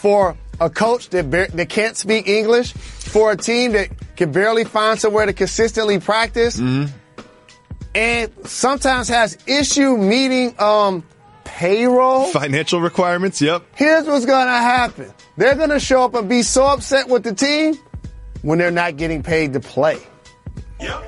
for 0.00 0.34
a 0.60 0.70
coach 0.70 1.10
that, 1.10 1.30
bar- 1.30 1.48
that 1.48 1.68
can't 1.68 1.96
speak 1.96 2.26
English, 2.26 2.72
for 2.72 3.32
a 3.32 3.36
team 3.36 3.72
that 3.72 3.88
can 4.16 4.32
barely 4.32 4.64
find 4.64 4.98
somewhere 4.98 5.26
to 5.26 5.32
consistently 5.32 5.98
practice, 6.00 6.58
and 7.94 8.32
sometimes 8.44 9.08
has 9.08 9.36
issue 9.46 9.96
meeting 9.96 10.54
um, 10.58 11.04
payroll. 11.44 12.26
Financial 12.26 12.80
requirements, 12.80 13.42
yep. 13.42 13.62
Here's 13.74 14.06
what's 14.06 14.24
gonna 14.26 14.58
happen. 14.58 15.12
They're 15.36 15.54
gonna 15.54 15.80
show 15.80 16.04
up 16.04 16.14
and 16.14 16.28
be 16.28 16.42
so 16.42 16.64
upset 16.66 17.08
with 17.08 17.22
the 17.24 17.34
team 17.34 17.74
when 18.42 18.58
they're 18.58 18.70
not 18.70 18.96
getting 18.96 19.22
paid 19.22 19.52
to 19.52 19.60
play. 19.60 19.98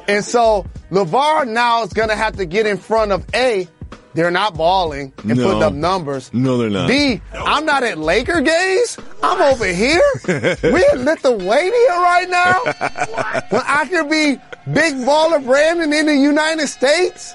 And 0.07 0.23
so 0.23 0.67
LaVar 0.91 1.49
now 1.49 1.83
is 1.83 1.93
gonna 1.95 2.17
have 2.17 2.37
to 2.37 2.45
get 2.45 2.67
in 2.67 2.77
front 2.77 3.11
of 3.13 3.25
A, 3.35 3.67
they're 4.15 4.31
not 4.31 4.55
balling 4.57 5.13
and 5.19 5.37
No. 5.39 5.45
putting 5.47 5.63
up 5.63 5.73
numbers. 5.73 6.31
No, 6.33 6.59
they're 6.59 6.71
not. 6.71 6.89
B, 6.89 7.21
I'm 7.33 7.65
not 7.65 7.83
at 7.83 7.99
Laker 7.99 8.41
games. 8.41 8.99
I'm 9.23 9.41
over 9.41 9.67
here. 9.67 10.03
We're 10.29 10.95
in 10.95 11.05
Lithuania 11.05 11.89
right 11.89 12.29
now. 12.29 12.63
when 13.51 13.63
I 13.67 13.87
could 13.89 14.11
be 14.11 14.37
big 14.73 14.95
baller 14.95 15.45
Brandon 15.45 15.93
in 15.93 16.07
the 16.07 16.17
United 16.17 16.69
States. 16.69 17.35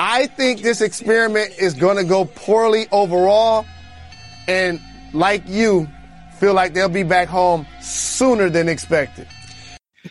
I 0.00 0.26
think 0.26 0.62
this 0.62 0.80
experiment 0.80 1.52
is 1.60 1.74
going 1.74 1.96
to 1.96 2.04
go 2.04 2.24
poorly 2.24 2.86
overall. 2.90 3.66
And 4.48 4.80
like 5.12 5.42
you, 5.46 5.86
feel 6.40 6.54
like 6.54 6.74
they'll 6.74 6.88
be 6.88 7.04
back 7.04 7.28
home 7.28 7.66
sooner 7.80 8.50
than 8.50 8.68
expected. 8.68 9.28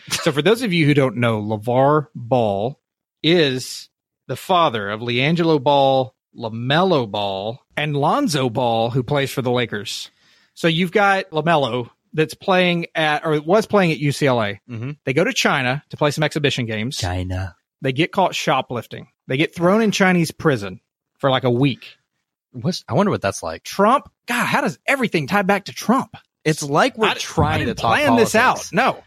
So, 0.08 0.32
for 0.32 0.40
those 0.40 0.62
of 0.62 0.72
you 0.72 0.86
who 0.86 0.94
don't 0.94 1.16
know, 1.16 1.42
LaVar 1.42 2.06
Ball 2.14 2.80
is 3.22 3.90
the 4.32 4.36
father 4.36 4.88
of 4.88 5.00
LiAngelo 5.02 5.62
Ball, 5.62 6.14
LaMelo 6.34 7.10
Ball, 7.10 7.62
and 7.76 7.94
Lonzo 7.94 8.48
Ball, 8.48 8.88
who 8.88 9.02
plays 9.02 9.30
for 9.30 9.42
the 9.42 9.50
Lakers. 9.50 10.10
So, 10.54 10.68
you've 10.68 10.90
got 10.90 11.28
LaMelo 11.32 11.90
that's 12.14 12.32
playing 12.32 12.86
at, 12.94 13.26
or 13.26 13.38
was 13.42 13.66
playing 13.66 13.92
at 13.92 13.98
UCLA. 13.98 14.60
Mhm. 14.70 14.96
They 15.04 15.12
go 15.12 15.22
to 15.22 15.34
China 15.34 15.84
to 15.90 15.98
play 15.98 16.10
some 16.12 16.24
exhibition 16.24 16.64
games. 16.64 16.96
China. 16.96 17.54
They 17.82 17.92
get 17.92 18.10
caught 18.10 18.34
shoplifting. 18.34 19.08
They 19.28 19.36
get 19.36 19.54
thrown 19.54 19.82
in 19.82 19.90
Chinese 19.90 20.30
prison 20.30 20.80
for 21.18 21.28
like 21.30 21.44
a 21.44 21.50
week. 21.50 21.96
What's, 22.52 22.84
I 22.88 22.94
wonder 22.94 23.10
what 23.10 23.20
that's 23.20 23.42
like. 23.42 23.64
Trump, 23.64 24.10
God, 24.24 24.46
how 24.46 24.62
does 24.62 24.78
everything 24.86 25.26
tie 25.26 25.42
back 25.42 25.66
to 25.66 25.72
Trump? 25.74 26.16
It's 26.42 26.62
like 26.62 26.96
we're 26.96 27.08
I- 27.08 27.14
trying 27.14 27.62
I 27.62 27.64
to 27.66 27.74
talk 27.74 27.98
plan 27.98 28.16
this 28.16 28.34
out. 28.34 28.70
No, 28.72 29.02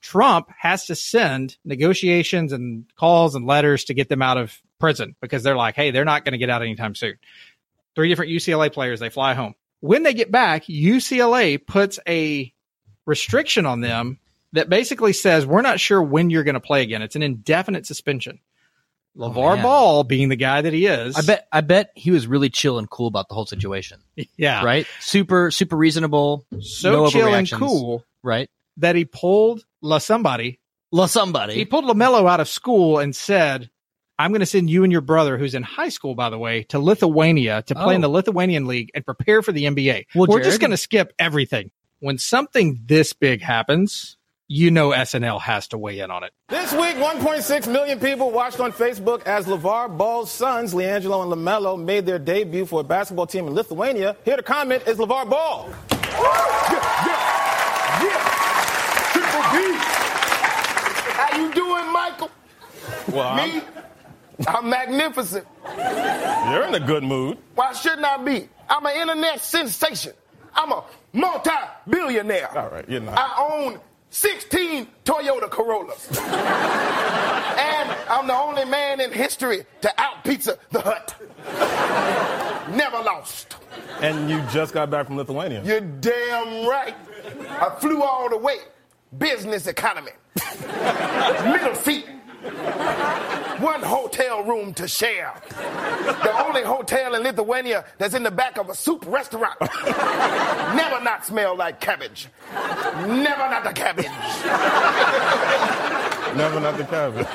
Trump 0.00 0.50
has 0.58 0.86
to 0.86 0.94
send 0.94 1.56
negotiations 1.64 2.52
and 2.52 2.84
calls 2.96 3.34
and 3.34 3.46
letters 3.46 3.84
to 3.84 3.94
get 3.94 4.08
them 4.08 4.22
out 4.22 4.38
of 4.38 4.60
prison 4.78 5.16
because 5.20 5.42
they're 5.42 5.56
like, 5.56 5.74
hey, 5.74 5.90
they're 5.90 6.04
not 6.04 6.24
going 6.24 6.32
to 6.32 6.38
get 6.38 6.50
out 6.50 6.62
anytime 6.62 6.94
soon. 6.94 7.14
Three 7.94 8.08
different 8.08 8.32
UCLA 8.32 8.72
players, 8.72 9.00
they 9.00 9.10
fly 9.10 9.34
home. 9.34 9.54
When 9.80 10.02
they 10.02 10.14
get 10.14 10.30
back, 10.30 10.64
UCLA 10.64 11.64
puts 11.64 11.98
a 12.08 12.52
restriction 13.06 13.66
on 13.66 13.80
them 13.80 14.18
that 14.52 14.68
basically 14.68 15.12
says 15.12 15.46
we're 15.46 15.62
not 15.62 15.80
sure 15.80 16.02
when 16.02 16.30
you're 16.30 16.44
going 16.44 16.54
to 16.54 16.60
play 16.60 16.82
again. 16.82 17.02
It's 17.02 17.16
an 17.16 17.22
indefinite 17.22 17.86
suspension. 17.86 18.40
LaVar 19.16 19.36
oh, 19.36 19.54
man. 19.56 19.62
Ball, 19.62 20.04
being 20.04 20.28
the 20.28 20.36
guy 20.36 20.62
that 20.62 20.72
he 20.72 20.86
is, 20.86 21.16
I 21.16 21.22
bet 21.22 21.48
I 21.50 21.60
bet 21.60 21.90
he 21.96 22.12
was 22.12 22.28
really 22.28 22.50
chill 22.50 22.78
and 22.78 22.88
cool 22.88 23.08
about 23.08 23.28
the 23.28 23.34
whole 23.34 23.46
situation. 23.46 24.00
yeah, 24.36 24.64
Right? 24.64 24.86
Super 25.00 25.50
super 25.50 25.76
reasonable. 25.76 26.44
so 26.60 26.92
no 26.92 27.10
chill 27.10 27.34
and 27.34 27.50
cool 27.50 28.04
Right? 28.22 28.48
That 28.78 28.96
he 28.96 29.04
pulled 29.04 29.64
La 29.82 29.98
somebody 29.98 30.58
La 30.90 31.04
somebody. 31.06 31.52
He 31.54 31.64
pulled 31.66 31.84
LaMelo 31.84 32.28
out 32.28 32.40
of 32.40 32.48
school 32.48 32.98
and 32.98 33.14
said, 33.14 33.68
I'm 34.18 34.30
going 34.30 34.40
to 34.40 34.46
send 34.46 34.70
you 34.70 34.84
and 34.84 34.90
your 34.90 35.02
brother, 35.02 35.36
who's 35.36 35.54
in 35.54 35.62
high 35.62 35.90
school, 35.90 36.14
by 36.14 36.30
the 36.30 36.38
way, 36.38 36.62
to 36.70 36.78
Lithuania 36.78 37.62
to 37.66 37.74
play 37.74 37.94
in 37.94 38.02
Oh. 38.02 38.08
the 38.08 38.12
Lithuanian 38.14 38.66
League 38.66 38.90
and 38.94 39.04
prepare 39.04 39.42
for 39.42 39.52
the 39.52 39.64
NBA. 39.64 40.06
Well, 40.14 40.26
We're 40.28 40.42
just 40.42 40.60
going 40.60 40.70
to 40.70 40.78
skip 40.78 41.12
everything. 41.18 41.70
When 42.00 42.16
something 42.16 42.80
this 42.86 43.12
big 43.12 43.42
happens, 43.42 44.16
you 44.48 44.70
know 44.70 44.90
SNL 44.90 45.40
has 45.42 45.68
to 45.68 45.78
weigh 45.78 45.98
in 45.98 46.10
on 46.10 46.24
it. 46.24 46.32
This 46.48 46.72
week, 46.72 46.96
1.6 46.96 47.70
million 47.70 48.00
people 48.00 48.30
watched 48.30 48.58
on 48.60 48.72
Facebook 48.72 49.22
as 49.24 49.44
LaVar 49.44 49.94
Ball's 49.98 50.30
sons, 50.32 50.72
LiAngelo 50.72 51.22
and 51.22 51.30
LaMelo, 51.32 51.78
made 51.78 52.06
their 52.06 52.18
debut 52.18 52.64
for 52.64 52.80
a 52.80 52.84
basketball 52.84 53.26
team 53.26 53.46
in 53.46 53.52
Lithuania. 53.54 54.16
Here 54.24 54.36
to 54.36 54.42
comment 54.42 54.84
is 54.86 54.96
LaVar 54.96 55.28
Ball. 55.28 55.68
Triple 59.12 59.44
B. 59.52 59.58
How 61.18 61.27
you 61.38 61.52
doing, 61.54 61.92
Michael? 61.92 62.30
Well, 63.12 63.34
Me? 63.36 63.62
I'm 64.46 64.68
magnificent. 64.70 65.46
I'm- 65.66 66.52
you're 66.52 66.64
in 66.64 66.74
a 66.74 66.80
good 66.80 67.02
mood. 67.02 67.38
Why 67.54 67.72
shouldn't 67.72 68.04
I 68.04 68.16
be? 68.18 68.48
I'm 68.68 68.84
an 68.86 68.96
internet 68.96 69.40
sensation. 69.40 70.12
I'm 70.54 70.72
a 70.72 70.84
multi-billionaire. 71.12 72.56
All 72.58 72.68
right, 72.68 72.88
you're 72.88 73.00
not. 73.00 73.18
I 73.18 73.34
own 73.38 73.80
16 74.10 74.86
Toyota 75.04 75.50
Corollas. 75.50 76.08
and 76.18 77.90
I'm 78.08 78.26
the 78.26 78.34
only 78.34 78.64
man 78.64 79.00
in 79.00 79.12
history 79.12 79.64
to 79.82 80.00
out 80.00 80.24
pizza 80.24 80.58
the 80.70 80.80
hut. 80.80 81.14
Never 82.74 82.98
lost. 82.98 83.56
And 84.00 84.30
you 84.30 84.40
just 84.52 84.72
got 84.74 84.90
back 84.90 85.06
from 85.06 85.16
Lithuania. 85.16 85.62
You're 85.64 85.80
damn 85.80 86.66
right. 86.68 86.94
I 87.60 87.70
flew 87.80 88.02
all 88.02 88.28
the 88.28 88.36
way. 88.38 88.58
Business 89.16 89.66
economy. 89.66 90.12
Middle 91.50 91.74
seat. 91.74 92.06
One 93.60 93.82
hotel 93.82 94.44
room 94.44 94.74
to 94.74 94.86
share. 94.86 95.32
The 95.48 96.46
only 96.46 96.62
hotel 96.62 97.14
in 97.14 97.22
Lithuania 97.22 97.84
that's 97.96 98.14
in 98.14 98.22
the 98.22 98.30
back 98.30 98.58
of 98.58 98.68
a 98.68 98.74
soup 98.74 99.04
restaurant. 99.06 99.58
Never 99.60 101.02
not 101.02 101.24
smell 101.24 101.56
like 101.56 101.80
cabbage. 101.80 102.28
Never 102.54 103.48
not 103.48 103.64
the 103.64 103.72
cabbage. 103.72 104.06
Never 106.36 106.60
not 106.60 106.76
the 106.76 106.84
cabin. 106.84 107.26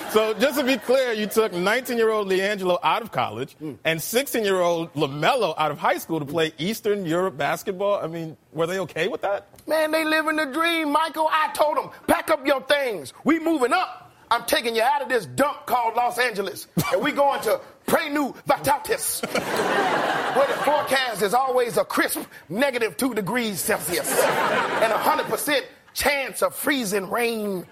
so 0.10 0.34
just 0.34 0.58
to 0.58 0.64
be 0.64 0.76
clear, 0.76 1.12
you 1.12 1.26
took 1.26 1.52
19-year-old 1.52 2.28
LiAngelo 2.28 2.78
out 2.82 3.02
of 3.02 3.12
college 3.12 3.54
hmm. 3.54 3.74
and 3.84 4.00
16-year-old 4.00 4.92
LaMelo 4.94 5.54
out 5.58 5.70
of 5.70 5.78
high 5.78 5.98
school 5.98 6.20
to 6.20 6.26
play 6.26 6.52
Eastern 6.58 7.06
Europe 7.06 7.36
basketball. 7.36 8.00
I 8.02 8.06
mean, 8.06 8.36
were 8.52 8.66
they 8.66 8.78
okay 8.80 9.08
with 9.08 9.22
that? 9.22 9.48
Man, 9.66 9.90
they 9.90 10.04
living 10.04 10.36
the 10.36 10.46
dream, 10.46 10.92
Michael. 10.92 11.28
I 11.30 11.50
told 11.52 11.76
them, 11.76 11.90
pack 12.06 12.30
up 12.30 12.46
your 12.46 12.62
things. 12.62 13.12
We 13.24 13.38
moving 13.38 13.72
up. 13.72 14.06
I'm 14.30 14.44
taking 14.44 14.74
you 14.74 14.82
out 14.82 15.02
of 15.02 15.08
this 15.08 15.26
dump 15.26 15.66
called 15.66 15.94
Los 15.94 16.18
Angeles, 16.18 16.66
and 16.92 17.00
we 17.00 17.12
going 17.12 17.40
to 17.42 17.60
Prienu 17.86 18.34
Vytautas, 18.44 19.22
where 20.36 20.46
the 20.48 20.54
forecast 20.64 21.22
is 21.22 21.32
always 21.32 21.76
a 21.76 21.84
crisp 21.84 22.20
negative 22.48 22.96
two 22.96 23.14
degrees 23.14 23.60
Celsius 23.60 24.10
and 24.20 24.92
a 24.92 24.98
hundred 24.98 25.26
percent 25.26 25.64
chance 25.94 26.42
of 26.42 26.54
freezing 26.54 27.08
rain. 27.08 27.64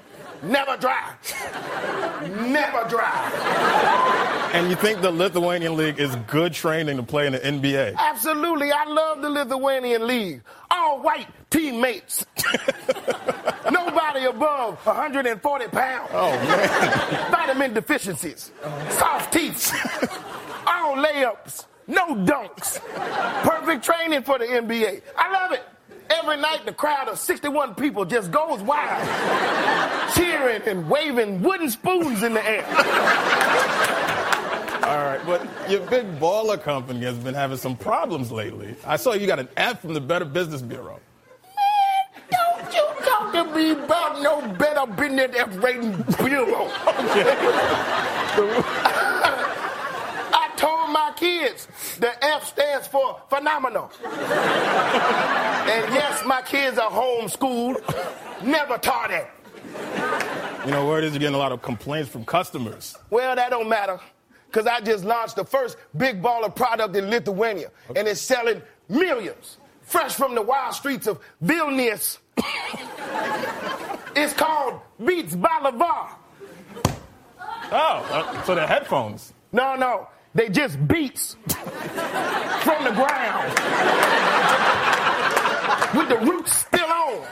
Never 0.42 0.76
dry. 0.76 1.14
Never 2.22 2.88
dry. 2.88 4.50
And 4.52 4.70
you 4.70 4.76
think 4.76 5.00
the 5.00 5.10
Lithuanian 5.10 5.76
league 5.76 5.98
is 5.98 6.14
good 6.28 6.52
training 6.52 6.96
to 6.98 7.02
play 7.02 7.26
in 7.26 7.32
the 7.32 7.40
NBA? 7.40 7.96
Absolutely. 7.96 8.70
I 8.70 8.84
love 8.84 9.22
the 9.22 9.30
Lithuanian 9.30 10.06
League. 10.06 10.42
All 10.70 11.00
white 11.02 11.26
teammates. 11.50 12.24
Nobody 13.70 14.26
above 14.26 14.76
140 14.86 15.68
pounds. 15.68 16.10
Oh 16.12 16.30
man. 16.30 17.30
Vitamin 17.30 17.74
deficiencies. 17.74 18.52
Soft 18.90 19.32
teeth. 19.32 19.72
All 20.66 20.96
layups. 20.96 21.66
No 21.86 22.14
dunks. 22.14 22.80
Perfect 23.42 23.84
training 23.84 24.22
for 24.22 24.38
the 24.38 24.44
NBA. 24.44 25.02
I 25.16 25.32
love 25.32 25.52
it. 25.52 25.62
Every 26.10 26.36
night, 26.36 26.66
the 26.66 26.72
crowd 26.72 27.08
of 27.08 27.18
61 27.18 27.74
people 27.76 28.04
just 28.04 28.30
goes 28.30 28.60
wild, 28.60 29.08
cheering 30.16 30.62
and 30.66 30.88
waving 30.88 31.42
wooden 31.42 31.70
spoons 31.70 32.22
in 32.22 32.34
the 32.34 32.46
air. 32.46 32.64
All 34.84 35.02
right, 35.04 35.20
but 35.24 35.70
your 35.70 35.80
big 35.88 36.20
baller 36.20 36.60
company 36.60 37.00
has 37.06 37.16
been 37.16 37.34
having 37.34 37.56
some 37.56 37.74
problems 37.74 38.30
lately. 38.30 38.76
I 38.84 38.96
saw 38.96 39.14
you 39.14 39.26
got 39.26 39.38
an 39.38 39.48
F 39.56 39.80
from 39.80 39.94
the 39.94 40.00
Better 40.00 40.26
Business 40.26 40.60
Bureau. 40.60 41.00
Man, 41.56 42.28
don't 42.30 42.74
you 42.74 42.86
talk 43.02 43.32
to 43.32 43.44
me 43.56 43.70
about 43.70 44.20
no 44.20 44.46
better 44.56 44.86
business 44.92 45.30
F 45.34 45.56
rating 45.62 45.92
bureau. 46.18 46.70
I 48.36 48.83
told 50.64 50.90
my 50.90 51.12
kids 51.16 51.68
the 51.98 52.24
F 52.24 52.46
stands 52.46 52.86
for 52.86 53.20
phenomenal. 53.28 53.90
and 54.02 55.84
yes, 55.92 56.24
my 56.24 56.40
kids 56.42 56.78
are 56.78 56.90
homeschooled, 56.90 57.82
never 58.42 58.78
taught 58.78 59.10
it. 59.10 59.28
You 60.64 60.70
know, 60.70 60.86
word 60.86 61.04
is 61.04 61.12
you're 61.12 61.20
getting 61.20 61.34
a 61.34 61.38
lot 61.38 61.52
of 61.52 61.60
complaints 61.60 62.08
from 62.08 62.24
customers. 62.24 62.96
Well, 63.10 63.36
that 63.36 63.50
don't 63.50 63.68
matter, 63.68 64.00
because 64.46 64.66
I 64.66 64.80
just 64.80 65.04
launched 65.04 65.36
the 65.36 65.44
first 65.44 65.76
big 65.96 66.22
baller 66.22 66.54
product 66.54 66.96
in 66.96 67.10
Lithuania, 67.10 67.70
and 67.94 68.08
it's 68.08 68.22
selling 68.22 68.62
millions, 68.88 69.58
fresh 69.82 70.14
from 70.14 70.34
the 70.34 70.42
wild 70.42 70.74
streets 70.74 71.06
of 71.06 71.20
Vilnius. 71.44 72.18
it's 74.16 74.32
called 74.32 74.80
Beats 75.04 75.34
by 75.34 75.60
Lavar. 75.62 76.08
Oh, 77.70 78.06
uh, 78.10 78.42
so 78.44 78.54
they're 78.54 78.66
headphones. 78.66 79.32
No, 79.52 79.76
no, 79.76 80.08
they 80.34 80.48
just 80.48 80.76
beats 80.88 81.36
from 81.46 82.84
the 82.84 82.92
ground 82.94 83.54
with 85.96 86.08
the 86.08 86.18
roots 86.24 86.56
still 86.56 86.86
on. 86.90 87.22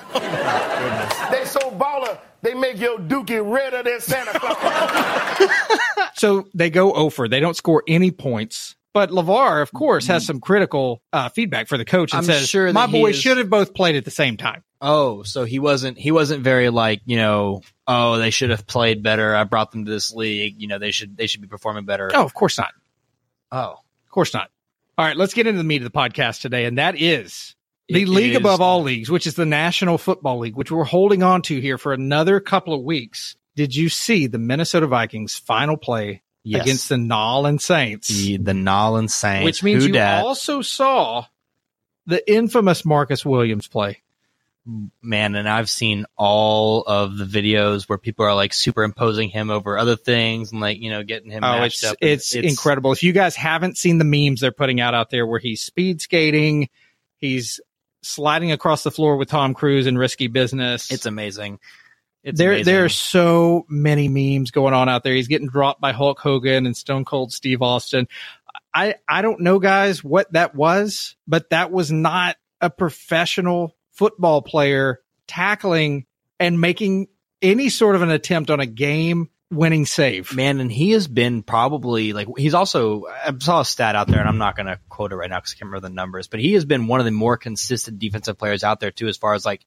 they 1.32 1.44
so 1.44 1.71
baller, 1.73 2.18
they 2.42 2.54
make 2.54 2.78
your 2.78 2.99
dookie 2.99 3.42
redder 3.44 3.82
than 3.82 4.00
Santa 4.00 4.38
Claus. 4.38 5.50
So 6.14 6.47
they 6.54 6.71
go 6.71 6.92
over. 6.92 7.26
They 7.26 7.40
don't 7.40 7.56
score 7.56 7.82
any 7.88 8.12
points. 8.12 8.76
But 8.94 9.11
Lavar, 9.11 9.61
of 9.62 9.73
course, 9.73 10.06
has 10.06 10.25
some 10.25 10.38
critical 10.40 11.02
uh, 11.12 11.30
feedback 11.30 11.66
for 11.66 11.76
the 11.78 11.85
coach 11.85 12.12
and 12.12 12.18
I'm 12.18 12.25
says, 12.25 12.49
sure 12.49 12.73
"My 12.73 12.87
he 12.87 12.92
boys 13.00 13.16
is- 13.16 13.23
should 13.23 13.38
have 13.38 13.50
both 13.50 13.75
played 13.75 13.97
at 13.97 14.04
the 14.04 14.11
same 14.12 14.37
time." 14.37 14.62
Oh, 14.80 15.23
so 15.25 15.44
he 15.44 15.59
wasn't 15.59 15.99
he 15.99 16.12
wasn't 16.12 16.44
very 16.44 16.68
like, 16.68 17.00
you 17.06 17.16
know, 17.16 17.62
oh, 17.88 18.18
they 18.18 18.30
should 18.30 18.50
have 18.50 18.66
played 18.66 19.02
better. 19.02 19.35
I 19.35 19.44
brought 19.44 19.73
them 19.73 19.85
to 19.87 19.90
this 19.90 20.12
league. 20.12 20.61
You 20.61 20.68
know, 20.68 20.78
they 20.78 20.90
should 20.92 21.16
they 21.16 21.26
should 21.26 21.40
be 21.40 21.49
performing 21.49 21.87
better. 21.87 22.11
Oh, 22.14 22.23
of 22.25 22.35
course 22.35 22.59
not. 22.59 22.73
Oh. 23.52 23.75
Of 24.06 24.11
course 24.11 24.35
not. 24.35 24.50
All 24.99 25.04
right, 25.06 25.16
let's 25.16 25.35
get 25.35 25.47
into 25.47 25.59
the 25.59 25.64
meat 25.64 25.82
of 25.82 25.90
the 25.92 25.97
podcast 25.99 26.40
today, 26.40 26.64
and 26.64 26.78
that 26.78 27.00
is 27.00 27.54
the 27.88 28.02
It 28.02 28.09
league 28.09 28.32
is- 28.32 28.37
above 28.38 28.61
all 28.61 28.82
leagues, 28.82 29.11
which 29.11 29.26
is 29.26 29.35
the 29.35 29.47
National 29.47 29.99
Football 29.99 30.38
League, 30.40 30.56
which 30.56 30.71
we're 30.71 30.85
holding 30.85 31.23
on 31.23 31.42
to 31.42 31.61
here 31.61 31.78
for 31.78 31.92
another 31.92 32.40
couple 32.40 32.75
of 32.75 32.82
weeks. 32.82 33.37
Did 33.56 33.75
you 33.76 33.88
see 33.88 34.26
the 34.26 34.38
Minnesota 34.38 34.87
Vikings 34.87 35.35
final 35.37 35.76
play 35.76 36.23
Yes. 36.44 36.62
against 36.62 36.88
the 36.88 36.97
Nolan 36.99 37.59
Saints? 37.59 38.09
the 38.09 38.37
the 38.38 38.54
Nolan 38.54 39.09
Saints. 39.09 39.44
which 39.44 39.62
means 39.62 39.82
Who 39.85 39.88
you 39.88 39.92
dat? 39.94 40.25
also 40.25 40.61
saw 40.62 41.26
the 42.06 42.28
infamous 42.30 42.85
Marcus 42.85 43.25
Williams 43.25 43.68
play. 43.68 44.01
Man, 45.02 45.35
and 45.35 45.49
I've 45.49 45.69
seen 45.69 46.07
all 46.16 46.83
of 46.83 47.16
the 47.16 47.25
videos 47.25 47.88
where 47.88 47.99
people 47.99 48.25
are 48.25 48.35
like 48.35 48.52
superimposing 48.52 49.28
him 49.28 49.50
over 49.50 49.76
other 49.76 49.97
things 49.97 50.52
and 50.52 50.61
like, 50.61 50.78
you 50.81 50.90
know, 50.90 51.02
getting 51.02 51.31
him 51.31 51.42
Oh, 51.42 51.59
matched 51.59 51.83
it's, 51.83 51.92
up. 51.92 51.97
it's 52.00 52.35
incredible. 52.35 52.92
If 52.92 53.02
you 53.02 53.12
guys 53.12 53.35
haven't 53.35 53.76
seen 53.76 53.99
the 53.99 54.04
memes 54.04 54.40
they're 54.40 54.52
putting 54.52 54.81
out 54.81 54.95
out 54.95 55.11
there 55.11 55.26
where 55.26 55.40
he's 55.40 55.62
speed 55.62 56.00
skating, 56.00 56.69
he's 57.19 57.61
sliding 58.02 58.52
across 58.52 58.83
the 58.83 58.90
floor 58.90 59.16
with 59.16 59.28
Tom 59.28 59.54
Cruise 59.54 59.87
in 59.87 59.99
risky 59.99 60.28
business. 60.28 60.90
It's 60.92 61.07
amazing. 61.07 61.59
It's 62.23 62.38
there, 62.38 62.52
amazing. 62.52 62.73
there 62.73 62.85
are 62.85 62.88
so 62.88 63.66
many 63.69 64.09
memes 64.09 64.52
going 64.52 64.75
on 64.75 64.88
out 64.88 65.02
there. 65.02 65.14
He's 65.14 65.28
getting 65.28 65.49
dropped 65.49 65.81
by 65.81 65.92
Hulk 65.92 66.21
Hogan 66.21 66.66
and 66.66 66.76
Stone 66.76 67.04
Cold 67.04 67.33
Steve 67.33 67.62
Austin. 67.62 68.07
I, 68.73 68.95
I 69.09 69.23
don't 69.23 69.40
know, 69.40 69.59
guys, 69.59 70.04
what 70.04 70.33
that 70.33 70.54
was, 70.54 71.16
but 71.26 71.50
that 71.50 71.73
was 71.73 71.90
not 71.90 72.37
a 72.61 72.71
professional 72.71 73.75
football 73.93 74.43
player 74.43 75.01
tackling 75.27 76.07
and 76.39 76.61
making 76.61 77.09
any 77.41 77.69
sort 77.69 77.97
of 77.97 78.03
an 78.03 78.11
attempt 78.11 78.51
on 78.51 78.61
a 78.61 78.67
game 78.67 79.29
winning 79.51 79.85
save. 79.85 80.35
man, 80.35 80.61
and 80.61 80.73
he 80.73 80.93
has 80.93 81.07
been 81.07 81.43
probably 81.43 82.13
like 82.13 82.27
he's 82.37 82.55
also 82.55 83.05
I 83.07 83.33
saw 83.39 83.61
a 83.61 83.65
stat 83.65 83.95
out 83.95 84.09
there, 84.09 84.21
and 84.21 84.29
I'm 84.29 84.39
not 84.39 84.57
going 84.57 84.67
to 84.67 84.79
quote 84.89 85.13
it 85.13 85.17
right 85.17 85.31
now 85.31 85.39
because 85.39 85.53
I 85.53 85.59
can't 85.59 85.71
remember 85.71 85.89
the 85.89 85.95
numbers, 85.95 86.29
but 86.29 86.41
he 86.41 86.55
has 86.55 86.65
been 86.65 86.87
one 86.87 87.01
of 87.01 87.05
the 87.05 87.13
more 87.13 87.37
consistent 87.37 87.99
defensive 87.99 88.39
players 88.39 88.65
out 88.65 88.81
there 88.81 88.91
too, 88.91 89.09
as 89.09 89.17
far 89.17 89.35
as 89.35 89.45
like 89.45 89.65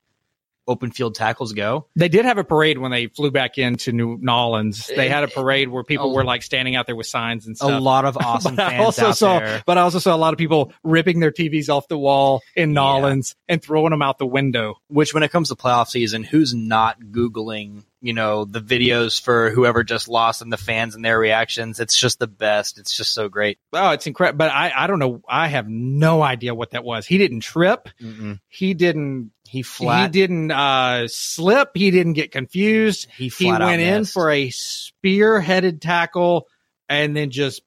open 0.67 0.91
field 0.91 1.15
tackles 1.15 1.53
go. 1.53 1.87
They 1.95 2.09
did 2.09 2.25
have 2.25 2.37
a 2.37 2.43
parade 2.43 2.77
when 2.77 2.91
they 2.91 3.07
flew 3.07 3.31
back 3.31 3.57
into 3.57 3.91
New 3.91 4.19
Orleans. 4.27 4.87
They 4.87 5.09
had 5.09 5.23
a 5.23 5.27
parade 5.27 5.69
where 5.69 5.83
people 5.83 6.13
were 6.13 6.23
like 6.23 6.41
standing 6.43 6.75
out 6.75 6.85
there 6.87 6.95
with 6.95 7.07
signs 7.07 7.47
and 7.47 7.55
stuff. 7.55 7.71
A 7.71 7.79
lot 7.79 8.05
of 8.05 8.17
awesome 8.23 8.55
but 8.55 8.65
I 8.65 8.69
fans 8.71 8.81
also 8.85 9.07
out 9.07 9.17
saw, 9.17 9.39
there. 9.39 9.63
but 9.65 9.77
I 9.77 9.81
also 9.81 9.99
saw 9.99 10.15
a 10.15 10.17
lot 10.17 10.33
of 10.33 10.37
people 10.37 10.71
ripping 10.83 11.19
their 11.19 11.31
TVs 11.31 11.69
off 11.69 11.87
the 11.87 11.97
wall 11.97 12.41
in 12.55 12.69
Yeah. 12.69 12.73
Nolans 12.75 13.35
and 13.47 13.61
throwing 13.61 13.91
them 13.91 14.01
out 14.01 14.17
the 14.17 14.25
window. 14.25 14.75
Which, 14.87 15.13
when 15.13 15.23
it 15.23 15.31
comes 15.31 15.49
to 15.49 15.55
playoff 15.55 15.87
season, 15.87 16.23
who's 16.23 16.53
not 16.53 16.99
googling, 16.99 17.83
you 18.05 18.13
know, 18.13 18.45
the 18.45 18.61
videos 18.61 19.19
for 19.19 19.49
whoever 19.49 19.83
just 19.83 20.07
lost 20.07 20.43
and 20.43 20.53
the 20.53 20.57
fans 20.57 20.93
and 20.93 21.03
their 21.03 21.17
reactions? 21.17 21.79
It's 21.79 21.99
just 21.99 22.19
the 22.19 22.27
best. 22.27 22.77
It's 22.77 22.95
just 22.95 23.13
so 23.15 23.29
great. 23.29 23.57
Oh, 23.73 23.89
it's 23.89 24.05
incredible. 24.05 24.37
But 24.37 24.51
I, 24.51 24.71
I 24.75 24.85
don't 24.85 24.99
know. 24.99 25.21
I 25.27 25.47
have 25.47 25.67
no 25.67 26.21
idea 26.21 26.53
what 26.53 26.71
that 26.71 26.83
was. 26.83 27.07
He 27.07 27.17
didn't 27.17 27.39
trip. 27.39 27.89
Mm-mm. 27.99 28.39
He 28.47 28.75
didn't. 28.75 29.31
He 29.47 29.63
flat. 29.63 30.13
He 30.13 30.21
didn't 30.21 30.51
uh, 30.51 31.07
slip. 31.07 31.71
He 31.73 31.89
didn't 31.89 32.13
get 32.13 32.31
confused. 32.31 33.07
He 33.17 33.29
He 33.29 33.51
went 33.51 33.81
in 33.81 34.05
for 34.05 34.29
a 34.29 34.51
spear-headed 34.51 35.81
tackle 35.81 36.47
and 36.87 37.17
then 37.17 37.31
just 37.31 37.61
He 37.61 37.63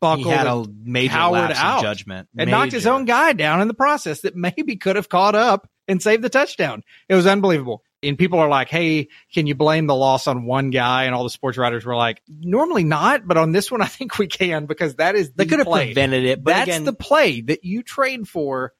buckled 0.00 0.26
had 0.32 0.46
and 0.46 0.66
a 0.66 0.70
major 0.82 1.18
lapse 1.18 1.58
out. 1.58 1.78
in 1.78 1.82
judgment 1.82 2.28
and 2.38 2.50
knocked 2.50 2.72
his 2.72 2.86
own 2.86 3.04
guy 3.04 3.34
down 3.34 3.60
in 3.60 3.68
the 3.68 3.74
process 3.74 4.22
that 4.22 4.34
maybe 4.34 4.76
could 4.76 4.96
have 4.96 5.10
caught 5.10 5.34
up 5.34 5.68
and 5.86 6.02
saved 6.02 6.22
the 6.22 6.30
touchdown. 6.30 6.82
It 7.08 7.14
was 7.14 7.26
unbelievable. 7.26 7.82
And 8.02 8.16
people 8.16 8.38
are 8.38 8.48
like, 8.48 8.68
Hey, 8.68 9.08
can 9.34 9.46
you 9.46 9.54
blame 9.54 9.86
the 9.86 9.94
loss 9.94 10.26
on 10.26 10.44
one 10.44 10.70
guy? 10.70 11.04
And 11.04 11.14
all 11.14 11.24
the 11.24 11.30
sports 11.30 11.58
writers 11.58 11.84
were 11.84 11.96
like, 11.96 12.22
normally 12.28 12.84
not, 12.84 13.26
but 13.26 13.36
on 13.36 13.52
this 13.52 13.70
one, 13.70 13.82
I 13.82 13.86
think 13.86 14.18
we 14.18 14.26
can 14.28 14.66
because 14.66 14.94
that 14.96 15.16
is 15.16 15.30
the 15.30 15.44
They 15.44 15.46
could 15.46 15.58
have 15.58 15.68
prevented 15.68 16.24
it, 16.24 16.42
but 16.44 16.52
That's 16.52 16.68
again, 16.68 16.84
the 16.84 16.92
play 16.92 17.40
that 17.42 17.64
you 17.64 17.82
trade 17.82 18.28
for, 18.28 18.72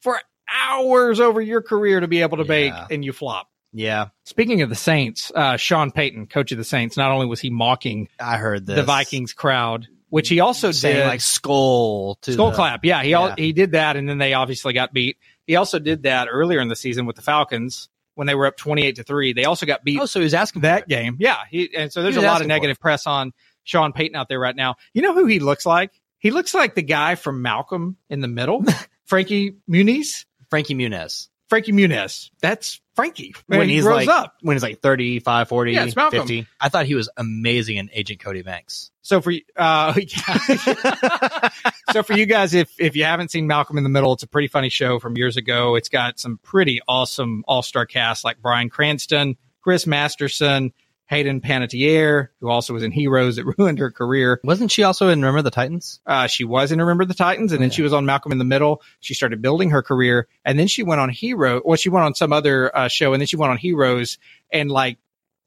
for 0.00 0.20
hours 0.52 1.18
over 1.20 1.40
your 1.40 1.62
career 1.62 2.00
to 2.00 2.08
be 2.08 2.22
able 2.22 2.36
to 2.38 2.44
make 2.44 2.72
and 2.90 3.04
you 3.04 3.12
flop. 3.12 3.48
yeah, 3.72 4.08
Speaking 4.24 4.62
of 4.62 4.68
the 4.68 4.76
Saints, 4.76 5.32
uh, 5.34 5.56
Sean 5.56 5.90
Payton, 5.90 6.26
coach 6.26 6.52
of 6.52 6.58
the 6.58 6.64
Saints, 6.64 6.96
not 6.96 7.10
only 7.10 7.26
was 7.26 7.40
he 7.40 7.50
mocking 7.50 8.08
I 8.20 8.36
heard 8.36 8.66
this. 8.66 8.76
the 8.76 8.82
Vikings 8.82 9.32
crowd, 9.32 9.88
which 10.10 10.28
he 10.28 10.40
also 10.40 10.70
saying 10.72 10.96
did 10.98 11.06
like 11.06 11.20
skull 11.22 12.16
to 12.22 12.32
skull 12.34 12.50
the- 12.50 12.56
clap. 12.56 12.84
Yeah, 12.84 13.02
he 13.02 13.14
all, 13.14 13.32
he 13.36 13.52
did 13.52 13.72
that, 13.72 13.96
and 13.96 14.08
then 14.08 14.18
they 14.18 14.34
obviously 14.34 14.72
got 14.74 14.92
beat. 14.92 15.16
He 15.46 15.56
also 15.56 15.78
did 15.78 16.02
that 16.04 16.28
earlier 16.30 16.60
in 16.60 16.68
the 16.68 16.76
season 16.76 17.06
with 17.06 17.16
the 17.16 17.22
Falcons 17.22 17.88
when 18.14 18.26
they 18.26 18.34
were 18.34 18.46
up 18.46 18.56
twenty 18.56 18.84
eight 18.84 18.96
to 18.96 19.02
three. 19.02 19.32
They 19.32 19.44
also 19.44 19.66
got 19.66 19.84
beat 19.84 19.98
Oh, 20.00 20.06
so 20.06 20.20
he 20.20 20.24
was 20.24 20.34
asking 20.34 20.62
that 20.62 20.88
game. 20.88 21.16
Yeah, 21.18 21.38
he, 21.50 21.74
and 21.76 21.92
so 21.92 22.02
there's 22.02 22.16
He 22.16 22.22
a 22.22 22.24
lot 22.24 22.40
of 22.40 22.46
negative 22.46 22.78
press 22.78 23.06
on 23.06 23.32
Sean 23.64 23.92
Payton 23.92 24.16
out 24.16 24.28
there 24.28 24.40
right 24.40 24.56
now. 24.56 24.76
You 24.92 25.02
know 25.02 25.14
who 25.14 25.26
he 25.26 25.38
looks 25.38 25.64
like? 25.64 25.92
He 26.18 26.30
looks 26.30 26.54
like 26.54 26.74
the 26.74 26.82
guy 26.82 27.14
from 27.14 27.42
Malcolm 27.42 27.96
in 28.10 28.20
the 28.20 28.28
Middle, 28.28 28.64
Frankie 29.04 29.56
Muniz. 29.68 30.24
Frankie 30.50 30.74
Muniz. 30.74 31.28
Frankie 31.48 31.72
Muniz. 31.72 32.30
That's 32.40 32.81
Frankie 32.94 33.34
when 33.46 33.68
he 33.68 33.76
he's 33.76 33.84
grows 33.84 34.06
like 34.06 34.08
up. 34.08 34.36
when 34.42 34.54
he's 34.54 34.62
like 34.62 34.80
35 34.80 35.48
40 35.48 35.72
Yeah, 35.72 35.84
it's 35.84 35.96
Malcolm. 35.96 36.20
50 36.20 36.46
i 36.60 36.68
thought 36.68 36.84
he 36.86 36.94
was 36.94 37.08
amazing 37.16 37.78
in 37.78 37.88
agent 37.92 38.20
cody 38.20 38.42
banks 38.42 38.90
So 39.00 39.20
for 39.22 39.30
you- 39.30 39.42
uh, 39.56 39.94
yeah. 39.98 41.48
so 41.92 42.02
for 42.02 42.12
you 42.14 42.26
guys, 42.26 42.54
if 42.54 42.70
if 42.78 42.94
you 42.96 43.04
haven't 43.04 43.30
seen 43.30 43.46
Malcolm 43.46 43.78
in 43.78 43.84
the 43.84 43.90
Middle, 43.90 44.12
it's 44.12 44.22
a 44.22 44.28
pretty 44.28 44.48
funny 44.48 44.68
show 44.68 44.98
from 44.98 45.16
years 45.16 45.36
ago. 45.36 45.74
It's 45.74 45.88
got 45.88 46.18
some 46.20 46.38
pretty 46.42 46.80
awesome 46.86 47.44
all 47.48 47.62
star 47.62 47.86
cast 47.86 48.24
like 48.24 48.40
Bryan 48.40 48.68
Cranston, 48.70 49.36
Chris 49.62 49.86
Masterson, 49.86 50.72
Hayden 51.06 51.40
Panettiere, 51.40 52.28
who 52.40 52.48
also 52.48 52.72
was 52.72 52.82
in 52.82 52.90
Heroes 52.92 53.36
that 53.36 53.44
ruined 53.58 53.78
her 53.78 53.90
career. 53.90 54.40
wasn't 54.44 54.70
she 54.70 54.82
also 54.82 55.08
in 55.08 55.20
remember 55.20 55.42
the 55.42 55.50
titans 55.50 56.00
Uh, 56.06 56.26
she 56.26 56.44
was 56.44 56.72
in 56.72 56.78
Remember 56.78 57.04
the 57.04 57.14
Titans, 57.14 57.52
and 57.52 57.62
then 57.62 57.70
she 57.70 57.82
was 57.82 57.92
on 57.92 58.06
Malcolm 58.06 58.32
in 58.32 58.38
the 58.38 58.44
Middle. 58.44 58.82
She 59.00 59.14
started 59.14 59.42
building 59.42 59.70
her 59.70 59.82
career, 59.82 60.26
and 60.44 60.58
then 60.58 60.68
she 60.68 60.82
went 60.82 61.00
on 61.00 61.10
Hero. 61.10 61.60
Well, 61.64 61.76
she 61.76 61.88
went 61.90 62.04
on 62.06 62.14
some 62.14 62.32
other 62.32 62.74
uh, 62.76 62.88
show, 62.88 63.12
and 63.12 63.20
then 63.20 63.26
she 63.26 63.36
went 63.36 63.50
on 63.50 63.58
Heroes, 63.58 64.18
and 64.52 64.70
like 64.70 64.98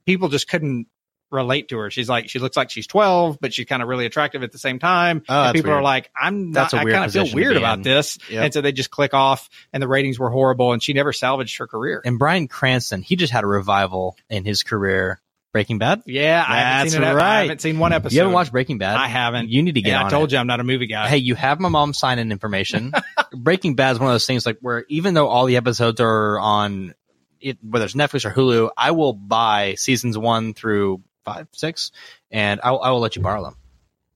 people 0.05 0.29
just 0.29 0.47
couldn't 0.47 0.87
relate 1.31 1.67
to 1.69 1.77
her. 1.79 1.89
She's 1.89 2.07
like, 2.07 2.29
she 2.29 2.37
looks 2.39 2.55
like 2.55 2.69
she's 2.69 2.85
twelve, 2.87 3.39
but 3.41 3.53
she's 3.53 3.65
kind 3.65 3.81
of 3.81 3.87
really 3.89 4.05
attractive 4.05 4.43
at 4.43 4.51
the 4.51 4.57
same 4.59 4.77
time. 4.79 5.23
Oh, 5.27 5.43
and 5.45 5.55
people 5.55 5.71
weird. 5.71 5.79
are 5.79 5.83
like, 5.83 6.09
I'm 6.15 6.51
not. 6.51 6.73
I 6.73 6.83
kind 6.83 7.05
of 7.05 7.11
feel 7.11 7.33
weird 7.33 7.57
about 7.57 7.81
this, 7.83 8.19
Yep. 8.29 8.43
and 8.43 8.53
so 8.53 8.61
they 8.61 8.71
just 8.71 8.91
click 8.91 9.13
off, 9.15 9.49
and 9.73 9.81
the 9.81 9.87
ratings 9.87 10.19
were 10.19 10.29
horrible, 10.29 10.71
and 10.73 10.81
she 10.83 10.93
never 10.93 11.11
salvaged 11.11 11.57
her 11.57 11.67
career. 11.67 12.01
and 12.05 12.19
bryan 12.19 12.47
cranston 12.47 13.01
he 13.01 13.15
just 13.15 13.33
had 13.33 13.43
a 13.43 13.47
revival 13.47 14.15
in 14.29 14.45
his 14.45 14.61
career 14.63 15.19
breaking 15.55 15.77
bad 15.77 16.01
yeah, 16.05 16.43
I 16.45 16.57
haven't 16.57 16.83
That's 16.87 16.93
seen 16.95 17.03
it. 17.03 17.15
I 17.15 17.41
haven't 17.43 17.61
seen 17.61 17.79
one 17.79 17.93
episode. 17.93 18.13
you 18.13 18.19
haven't 18.19 18.33
watched 18.33 18.51
breaking 18.51 18.77
bad 18.77 18.97
I 18.97 19.07
haven't. 19.07 19.47
you 19.47 19.63
need 19.63 19.75
to 19.75 19.81
get 19.81 19.95
on 19.95 20.07
I 20.07 20.09
told 20.09 20.29
it. 20.29 20.33
you 20.33 20.37
I'm 20.39 20.47
not 20.47 20.59
a 20.59 20.65
movie 20.65 20.87
guy. 20.87 21.07
hey 21.07 21.15
you 21.17 21.33
have 21.35 21.61
my 21.61 21.69
mom's 21.69 21.97
sign 21.97 22.19
in 22.19 22.29
information 22.33 22.91
breaking 23.33 23.75
bad 23.75 23.91
is 23.93 23.99
one 23.99 24.09
of 24.09 24.13
those 24.13 24.25
things 24.27 24.45
like 24.45 24.57
where 24.59 24.83
even 24.89 25.13
though 25.13 25.27
all 25.27 25.45
the 25.45 25.55
episodes 25.55 26.01
are 26.01 26.37
on 26.39 26.93
it, 27.39 27.57
whether 27.63 27.85
it's 27.85 27.93
netflix 27.93 28.25
or 28.25 28.31
hulu 28.31 28.69
i 28.77 28.91
will 28.91 29.13
buy 29.13 29.75
seasons 29.75 30.17
one 30.17 30.53
through 30.53 31.01
five 31.23 31.47
six 31.53 31.91
and 32.31 32.59
i, 32.61 32.71
will- 32.71 32.81
I 32.81 32.91
will 32.91 32.99
let 32.99 33.15
you 33.15 33.21
borrow 33.21 33.41
them 33.43 33.55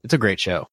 it's 0.03 0.13
a 0.13 0.17
great 0.17 0.39
show 0.41 0.67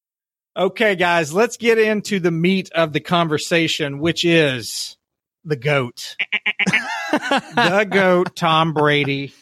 Okay, 0.58 0.96
guys, 0.96 1.34
let's 1.34 1.58
get 1.58 1.76
into 1.76 2.18
the 2.18 2.30
meat 2.30 2.70
of 2.74 2.94
the 2.94 3.00
conversation, 3.00 3.98
which 3.98 4.24
is 4.24 4.96
the 5.44 5.54
GOAT. 5.54 6.16
the 7.12 7.86
GOAT, 7.90 8.34
Tom 8.34 8.72
Brady. 8.72 9.34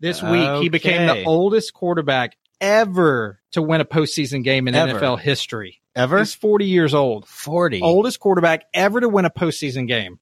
This 0.00 0.22
week, 0.22 0.62
he 0.62 0.68
became 0.68 1.06
the 1.06 1.24
oldest 1.24 1.72
quarterback 1.72 2.36
ever 2.60 3.40
to 3.52 3.62
win 3.62 3.80
a 3.80 3.84
postseason 3.84 4.42
game 4.44 4.68
in 4.68 4.74
Ever. 4.74 4.98
NFL 4.98 5.18
history. 5.20 5.80
Ever? 5.96 6.18
He's 6.18 6.34
40 6.34 6.66
years 6.66 6.94
old. 6.94 7.26
40. 7.28 7.80
Oldest 7.82 8.18
quarterback 8.20 8.64
ever 8.74 9.00
to 9.00 9.08
win 9.08 9.24
a 9.24 9.30
postseason 9.30 9.86
game 9.86 10.18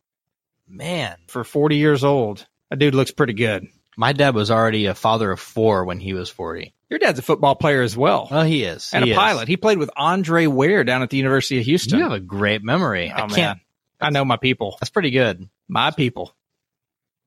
Man. 0.68 1.16
for 1.28 1.44
40 1.44 1.76
years 1.76 2.04
old. 2.04 2.46
That 2.70 2.78
dude 2.78 2.94
looks 2.94 3.11
pretty 3.11 3.32
good. 3.35 3.66
My 3.96 4.12
dad 4.12 4.35
was 4.35 4.50
already 4.50 4.87
a 4.87 4.94
father 4.94 5.30
of 5.30 5.40
four 5.40 5.85
when 5.85 5.98
he 6.00 6.14
was 6.14 6.30
40. 6.30 6.72
Your 6.88 6.98
dad's 6.98 7.18
a 7.18 7.22
football 7.22 7.54
player 7.54 7.82
as 7.82 7.96
well. 7.96 8.28
Well, 8.30 8.44
he 8.44 8.64
is. 8.64 8.90
and 8.94 9.04
He 9.04 9.11
a 9.11 9.14
is. 9.14 9.18
pilot. 9.18 9.48
He 9.48 9.56
played 9.56 9.78
with 9.78 9.90
Andre 9.96 10.46
Ware 10.46 10.85
down 10.85 11.02
at 11.02 11.11
the 11.11 11.16
University 11.16 11.58
of 11.58 11.64
Houston. 11.66 11.98
You 11.98 12.04
have 12.04 12.12
a 12.12 12.20
great 12.20 12.62
memory. 12.62 13.12
oh, 13.14 13.22
I 13.24 13.26
can't. 13.28 13.58
I 14.00 14.11
know 14.11 14.24
my 14.24 14.37
people. 14.37 14.76
That's 14.80 14.90
pretty 14.90 15.11
good. 15.11 15.48
My 15.68 15.90
people. 15.90 16.35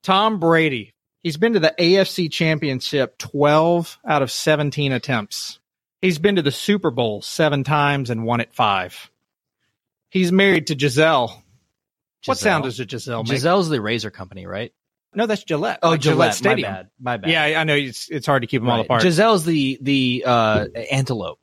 Tom 0.03 0.39
Brady. 0.39 0.93
He's 1.25 1.37
been 1.37 1.53
to 1.53 1.59
the 1.59 1.73
AFC 1.79 2.31
Championship 2.31 3.17
12 3.17 3.97
out 4.05 4.21
of 4.21 4.29
17 4.29 4.91
attempts. 4.91 5.59
He's 5.99 6.19
been 6.19 6.35
to 6.35 6.43
the 6.43 6.51
Super 6.51 6.91
Bowl 6.91 7.23
seven 7.23 7.63
times 7.63 8.11
and 8.11 8.25
won 8.25 8.41
it 8.41 8.53
five. 8.53 9.09
He's 10.09 10.31
married 10.31 10.67
to 10.67 10.75
Gisele. 10.75 11.43
What 12.25 12.37
sound 12.37 12.65
does 12.65 12.79
a 12.79 12.87
Giselle 12.87 13.23
make? 13.23 13.31
Giselle's 13.31 13.69
the 13.69 13.81
razor 13.81 14.11
company, 14.11 14.45
right? 14.45 14.71
No, 15.15 15.25
that's 15.25 15.43
Gillette. 15.43 15.79
Oh, 15.81 15.89
like 15.89 16.01
Gillette. 16.01 16.35
Stadium. 16.35 16.71
My 16.71 16.77
bad. 16.77 16.89
My 16.99 17.17
bad. 17.17 17.31
Yeah, 17.31 17.59
I 17.59 17.63
know 17.63 17.73
it's 17.73 18.07
it's 18.07 18.27
hard 18.27 18.43
to 18.43 18.47
keep 18.47 18.61
them 18.61 18.69
all 18.69 18.81
apart. 18.81 19.01
Giselle's 19.01 19.45
the 19.45 19.79
the 19.81 20.25
uh, 20.27 20.67
antelope. 20.91 21.39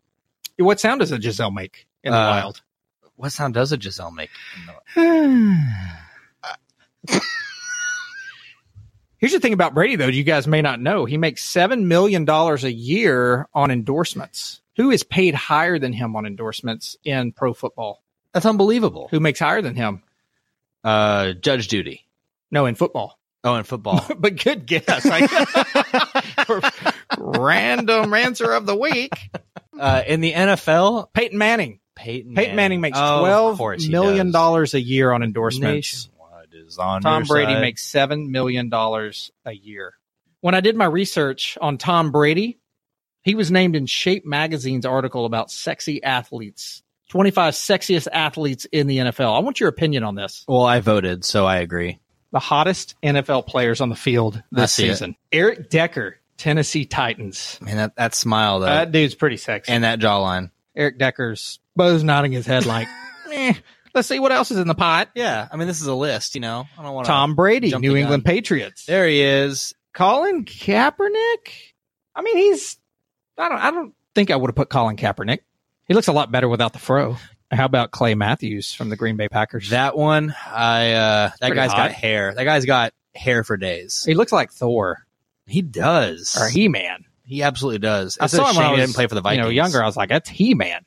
what 0.59 0.79
sound 0.79 1.01
does 1.01 1.11
a 1.11 1.21
Giselle 1.21 1.51
make 1.51 1.89
in 2.05 2.13
the 2.13 2.19
Uh, 2.19 2.31
wild? 2.31 2.63
What 3.17 3.33
sound 3.33 3.55
does 3.55 3.73
a 3.73 3.81
Giselle 3.81 4.13
make? 4.13 4.31
Here's 9.23 9.31
the 9.33 9.39
thing 9.39 9.53
about 9.53 9.73
Brady, 9.73 9.95
though, 9.95 10.09
you 10.09 10.25
guys 10.25 10.49
may 10.49 10.63
not 10.63 10.81
know. 10.81 11.05
He 11.05 11.17
makes 11.17 11.49
$7 11.49 11.85
million 11.85 12.29
a 12.29 12.57
year 12.69 13.47
on 13.55 13.71
endorsements. 13.71 14.61
Who 14.75 14.91
is 14.91 15.05
paid 15.05 15.33
higher 15.37 15.79
than 15.79 15.93
him 15.93 16.17
on 16.17 16.27
endorsements 16.27 16.97
in 17.05 17.31
pro 17.31 17.55
football? 17.55 18.03
That's 18.33 18.47
unbelievable. 18.47 19.07
Who 19.13 19.21
makes 19.21 19.39
higher 19.39 19.63
than 19.63 19.77
him? 19.77 20.03
Uh, 20.83 21.35
Judge 21.35 21.69
Judy. 21.69 22.05
No, 22.51 22.67
in 22.67 22.75
football. 22.75 23.17
Oh, 23.45 23.55
in 23.55 23.63
football. 23.63 24.05
but 24.19 24.43
good 24.43 24.67
guess. 24.67 25.07
I- 25.09 26.73
Random 27.19 28.13
answer 28.15 28.51
of 28.51 28.67
the 28.67 28.75
week. 28.77 29.13
uh, 29.79 30.03
in 30.05 30.21
the 30.21 30.33
NFL, 30.33 31.13
Peyton 31.13 31.39
Manning. 31.39 31.79
Peyton 31.95 32.35
Peyton 32.35 32.57
Manning 32.57 32.81
makes 32.81 32.99
Oh, 33.01 33.21
twelve 33.21 33.61
million 33.89 34.33
dollars 34.33 34.75
a 34.75 34.81
year 34.81 35.13
on 35.13 35.23
endorsements. 35.23 36.09
Nationwide 36.79 36.99
is 37.01 37.05
on 37.05 37.13
Tom 37.13 37.23
your 37.23 37.27
Brady 37.35 37.53
side. 37.55 37.61
makes 37.61 37.83
seven 37.85 38.31
million 38.31 38.69
dollars 38.69 39.31
a 39.45 39.53
year. 39.53 39.95
When 40.41 40.55
I 40.55 40.61
did 40.61 40.77
my 40.77 40.87
research 40.87 41.57
on 41.61 41.79
Tom 41.79 42.11
Brady, 42.11 42.59
he 43.23 43.35
was 43.35 43.51
named 43.51 43.77
in 43.77 43.87
Shape 43.87 44.25
Magazine's 44.27 44.85
article 44.87 45.25
about 45.25 45.51
sexy 45.51 46.03
athletes. 46.03 46.83
25 47.11 47.55
sexiest 47.55 48.09
athletes 48.11 48.65
in 48.73 48.87
the 48.87 48.97
NFL. 48.99 49.37
I 49.37 49.41
want 49.41 49.61
your 49.61 49.69
opinion 49.69 50.03
on 50.03 50.15
this. 50.15 50.45
Well, 50.49 50.65
I 50.65 50.81
voted, 50.81 51.25
so 51.25 51.45
I 51.45 51.59
agree. 51.59 52.01
The 52.33 52.39
hottest 52.39 52.95
NFL 53.03 53.47
players 53.47 53.83
on 53.83 53.91
the 53.91 53.95
field 53.95 54.43
this 54.51 54.73
see 54.73 54.87
it. 54.87 54.93
season. 54.93 55.17
Eric 55.31 55.69
Decker, 55.69 56.17
Tennessee 56.39 56.87
Titans. 56.87 57.59
Man, 57.61 57.77
that, 57.77 57.97
that 57.97 58.15
smile 58.15 58.61
though, 58.61 58.67
That 58.67 58.91
dude's 58.93 59.15
pretty 59.15 59.37
sexy. 59.37 59.71
and 59.71 59.85
that 59.85 60.01
jawline. 60.01 60.51
Eric 60.75 60.99
Decker's 60.99 61.61
Bo's 61.77 62.03
nodding 62.03 62.33
his 62.33 62.47
head 62.47 62.65
like, 62.65 62.89
eh, 63.31 63.53
let's 63.95 64.09
see 64.09 64.19
what 64.19 64.33
else 64.33 64.51
is 64.51 64.59
in 64.59 64.69
the 64.69 64.75
pot. 64.75 65.11
Yeah, 65.15 65.49
I 65.51 65.57
mean, 65.57 65.67
this 65.69 65.81
is 65.81 65.87
a 65.87 65.95
list. 65.95 66.35
You 66.35 66.41
know, 66.41 66.67
I 66.79 66.83
don't 66.83 66.95
want 66.95 67.07
Tom 67.07 67.35
Brady, 67.35 67.77
New 67.77 67.97
England. 67.97 68.25
Patriots. 68.25 68.87
There 68.87 69.07
he 69.07 69.21
is. 69.23 69.75
Colin 69.95 70.45
Kaepernick. 70.45 71.49
I 72.15 72.23
mean, 72.23 72.37
he's. 72.37 72.77
I 73.39 73.49
don't. 73.49 73.59
I 73.59 73.71
don't 73.71 73.95
think 74.15 74.31
I 74.31 74.37
would 74.37 74.49
have 74.49 74.57
put 74.57 74.69
Colin 74.71 74.97
Kaepernick. 74.97 75.41
He 75.89 75.95
looks 75.95 76.09
a 76.09 76.13
lot 76.13 76.31
better 76.31 76.49
without 76.49 76.73
the 76.73 76.79
fro. 76.79 77.17
How 77.51 77.67
about 77.67 77.91
Clay 77.91 78.15
Matthews 78.15 78.73
from 78.73 78.89
the 78.89 78.97
Green 78.97 79.17
Bay 79.17 79.29
Packers? 79.29 79.71
That 79.71 79.97
one, 79.97 80.35
I 80.47 80.93
uh, 80.93 81.29
that 81.29 81.39
Pretty 81.41 81.55
guy's 81.57 81.71
hot. 81.71 81.77
got 81.77 81.93
hair. 81.93 82.33
That 82.35 82.45
guy's 82.45 82.65
got 82.65 82.95
hair 83.15 83.45
for 83.45 83.59
days. 83.59 84.05
he 84.07 84.15
looks 84.15 84.33
like 84.33 84.51
Thor 84.53 85.07
He 85.47 85.61
does. 85.61 86.35
or 86.41 86.49
He 86.49 86.69
Man. 86.69 87.05
He 87.27 87.43
absolutely 87.43 87.79
does. 87.81 88.17
I 88.19 88.27
saw 88.27 88.49
him 88.49 88.57
when 88.57 88.65
I 88.65 88.69
he 88.69 88.73
was 88.77 88.81
didn't 88.89 88.95
play 88.95 89.07
for 89.07 89.15
the 89.15 89.21
Vikings. 89.21 89.39
You 89.39 89.43
know, 89.45 89.49
younger. 89.51 89.83
I 89.83 89.87
was 89.87 89.97
like, 89.99 90.09
that's 90.09 90.31
He 90.31 90.55
Man. 90.55 90.85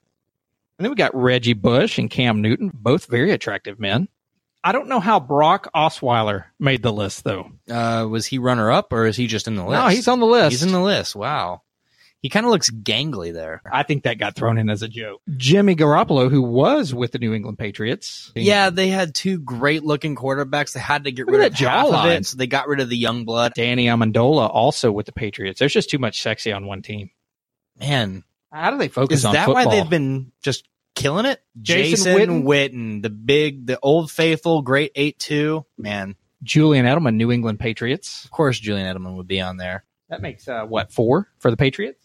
And 0.77 0.85
then 0.85 0.91
we 0.91 0.95
got 0.95 1.15
Reggie 1.15 1.53
Bush 1.53 1.97
and 1.97 2.09
Cam 2.09 2.41
Newton, 2.41 2.71
both 2.73 3.05
very 3.07 3.31
attractive 3.31 3.79
men. 3.79 4.09
I 4.63 4.71
don't 4.71 4.87
know 4.89 4.99
how 4.99 5.19
Brock 5.19 5.69
Osweiler 5.75 6.45
made 6.59 6.81
the 6.81 6.91
list 6.91 7.23
though. 7.23 7.51
Uh, 7.69 8.07
was 8.09 8.25
he 8.25 8.39
runner 8.39 8.71
up 8.71 8.91
or 8.91 9.05
is 9.05 9.15
he 9.15 9.27
just 9.27 9.47
in 9.47 9.55
the 9.55 9.63
list? 9.63 9.79
No, 9.79 9.87
he's 9.89 10.07
on 10.07 10.19
the 10.19 10.25
list. 10.25 10.51
He's 10.51 10.63
in 10.63 10.71
the 10.71 10.81
list. 10.81 11.15
Wow. 11.15 11.61
He 12.21 12.29
kind 12.29 12.47
of 12.47 12.51
looks 12.51 12.71
gangly 12.71 13.31
there. 13.31 13.61
I 13.71 13.83
think 13.83 14.03
that 14.03 14.17
got 14.17 14.35
thrown 14.35 14.57
in 14.57 14.67
as 14.71 14.81
a 14.81 14.87
joke. 14.87 15.21
Jimmy 15.37 15.75
Garoppolo, 15.75 16.31
who 16.31 16.41
was 16.41 16.91
with 16.91 17.11
the 17.11 17.19
New 17.19 17.35
England 17.35 17.59
Patriots. 17.59 18.31
Yeah, 18.33 18.71
they 18.71 18.87
had 18.87 19.13
two 19.13 19.37
great 19.37 19.83
looking 19.83 20.15
quarterbacks. 20.15 20.73
They 20.73 20.79
had 20.79 21.03
to 21.03 21.11
get 21.11 21.27
Look 21.27 21.35
rid 21.35 21.45
of 21.45 21.57
that 21.59 21.63
half 21.63 21.85
of 21.85 21.93
jawline. 21.93 22.17
it, 22.21 22.25
so 22.25 22.37
they 22.37 22.47
got 22.47 22.67
rid 22.67 22.79
of 22.79 22.89
the 22.89 22.97
young 22.97 23.25
blood. 23.25 23.51
Danny 23.55 23.85
Amendola 23.85 24.49
also 24.51 24.91
with 24.91 25.05
the 25.05 25.11
Patriots. 25.11 25.59
There's 25.59 25.73
just 25.73 25.91
too 25.91 25.99
much 25.99 26.19
sexy 26.23 26.51
on 26.51 26.65
one 26.65 26.81
team. 26.81 27.11
Man, 27.79 28.23
How 28.55 28.71
do 28.71 28.77
they 28.77 28.87
focus 28.87 29.19
is 29.19 29.25
on 29.25 29.33
that 29.33 29.45
football? 29.45 29.65
why 29.65 29.75
they've 29.75 29.89
been 29.89 30.31
just 30.41 30.67
killing 30.95 31.25
it? 31.25 31.41
Jason 31.61 32.05
Jason, 32.05 32.43
Witten? 32.43 32.43
Witten? 32.43 33.01
the 33.01 33.09
big, 33.09 33.67
the 33.67 33.77
old 33.81 34.09
faithful, 34.09 34.61
great 34.61 34.91
eight 34.95 35.19
two. 35.19 35.65
Man, 35.77 36.15
Julian 36.41 36.85
Edelman, 36.85 37.15
New 37.15 37.31
England 37.31 37.59
Patriots. 37.59 38.23
of 38.23 38.31
course 38.31 38.57
Julian 38.57 38.95
Edelman 38.95 39.17
would 39.17 39.27
be 39.27 39.41
on 39.41 39.57
there. 39.57 39.83
That 40.09 40.21
makes 40.21 40.47
uh, 40.47 40.65
what 40.65 40.91
four 40.91 41.27
for 41.39 41.51
the 41.51 41.57
Patriots? 41.57 42.01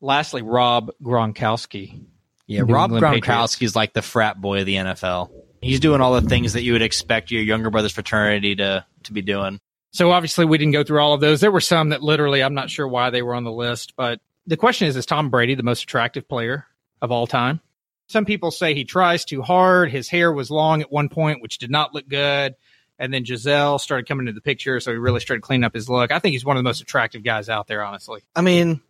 Lastly, 0.00 0.40
Rob 0.40 0.90
Gronkowski. 1.02 2.04
Yeah, 2.46 2.62
New 2.62 2.74
Rob 2.74 2.92
England 2.92 3.22
Gronkowski 3.22 3.62
is 3.62 3.76
like 3.76 3.92
the 3.92 4.02
frat 4.02 4.40
boy 4.40 4.60
of 4.60 4.66
the 4.66 4.76
NFL. 4.76 5.30
He's 5.60 5.80
doing 5.80 6.00
all 6.00 6.18
the 6.18 6.26
things 6.26 6.54
that 6.54 6.62
you 6.62 6.72
would 6.72 6.82
expect 6.82 7.30
your 7.30 7.42
younger 7.42 7.68
brother's 7.68 7.92
fraternity 7.92 8.56
to 8.56 8.86
to 9.04 9.12
be 9.12 9.20
doing. 9.20 9.60
So 9.92 10.12
obviously 10.12 10.46
we 10.46 10.56
didn't 10.56 10.72
go 10.72 10.84
through 10.84 11.00
all 11.00 11.12
of 11.12 11.20
those. 11.20 11.40
There 11.40 11.50
were 11.50 11.60
some 11.60 11.90
that 11.90 12.02
literally 12.02 12.42
I'm 12.42 12.54
not 12.54 12.70
sure 12.70 12.88
why 12.88 13.10
they 13.10 13.22
were 13.22 13.34
on 13.34 13.44
the 13.44 13.52
list, 13.52 13.94
but 13.96 14.20
the 14.46 14.56
question 14.56 14.88
is: 14.88 14.96
Is 14.96 15.06
Tom 15.06 15.30
Brady 15.30 15.54
the 15.54 15.62
most 15.62 15.82
attractive 15.82 16.28
player 16.28 16.66
of 17.00 17.10
all 17.12 17.26
time? 17.26 17.60
Some 18.08 18.24
people 18.24 18.50
say 18.50 18.74
he 18.74 18.84
tries 18.84 19.24
too 19.24 19.40
hard. 19.40 19.90
His 19.90 20.08
hair 20.08 20.32
was 20.32 20.50
long 20.50 20.82
at 20.82 20.90
one 20.90 21.08
point, 21.08 21.42
which 21.42 21.58
did 21.58 21.70
not 21.70 21.94
look 21.94 22.08
good. 22.08 22.56
And 22.98 23.14
then 23.14 23.24
Gisele 23.24 23.78
started 23.78 24.06
coming 24.06 24.26
into 24.26 24.36
the 24.36 24.42
picture, 24.42 24.78
so 24.80 24.90
he 24.90 24.98
really 24.98 25.20
started 25.20 25.42
cleaning 25.42 25.64
up 25.64 25.74
his 25.74 25.88
look. 25.88 26.12
I 26.12 26.18
think 26.18 26.32
he's 26.32 26.44
one 26.44 26.56
of 26.56 26.60
the 26.60 26.68
most 26.68 26.82
attractive 26.82 27.22
guys 27.22 27.48
out 27.48 27.66
there, 27.66 27.82
honestly. 27.82 28.22
I 28.36 28.42
mean, 28.42 28.80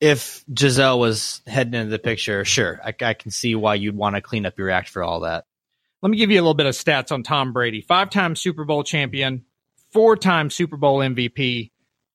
if 0.00 0.44
Gisele 0.52 0.98
was 0.98 1.40
heading 1.46 1.74
into 1.74 1.90
the 1.90 1.98
picture, 1.98 2.44
sure, 2.44 2.80
I, 2.84 2.92
I 3.00 3.14
can 3.14 3.30
see 3.30 3.54
why 3.54 3.76
you'd 3.76 3.96
want 3.96 4.16
to 4.16 4.20
clean 4.20 4.44
up 4.44 4.58
your 4.58 4.68
act 4.68 4.90
for 4.90 5.02
all 5.02 5.20
that. 5.20 5.46
Let 6.02 6.10
me 6.10 6.18
give 6.18 6.30
you 6.30 6.38
a 6.38 6.42
little 6.42 6.52
bit 6.54 6.66
of 6.66 6.74
stats 6.74 7.10
on 7.10 7.22
Tom 7.22 7.54
Brady. 7.54 7.80
Five 7.80 8.10
time 8.10 8.36
Super 8.36 8.64
Bowl 8.64 8.84
champion, 8.84 9.44
four 9.92 10.16
time 10.16 10.50
Super 10.50 10.76
Bowl 10.76 10.98
MVP, 10.98 11.70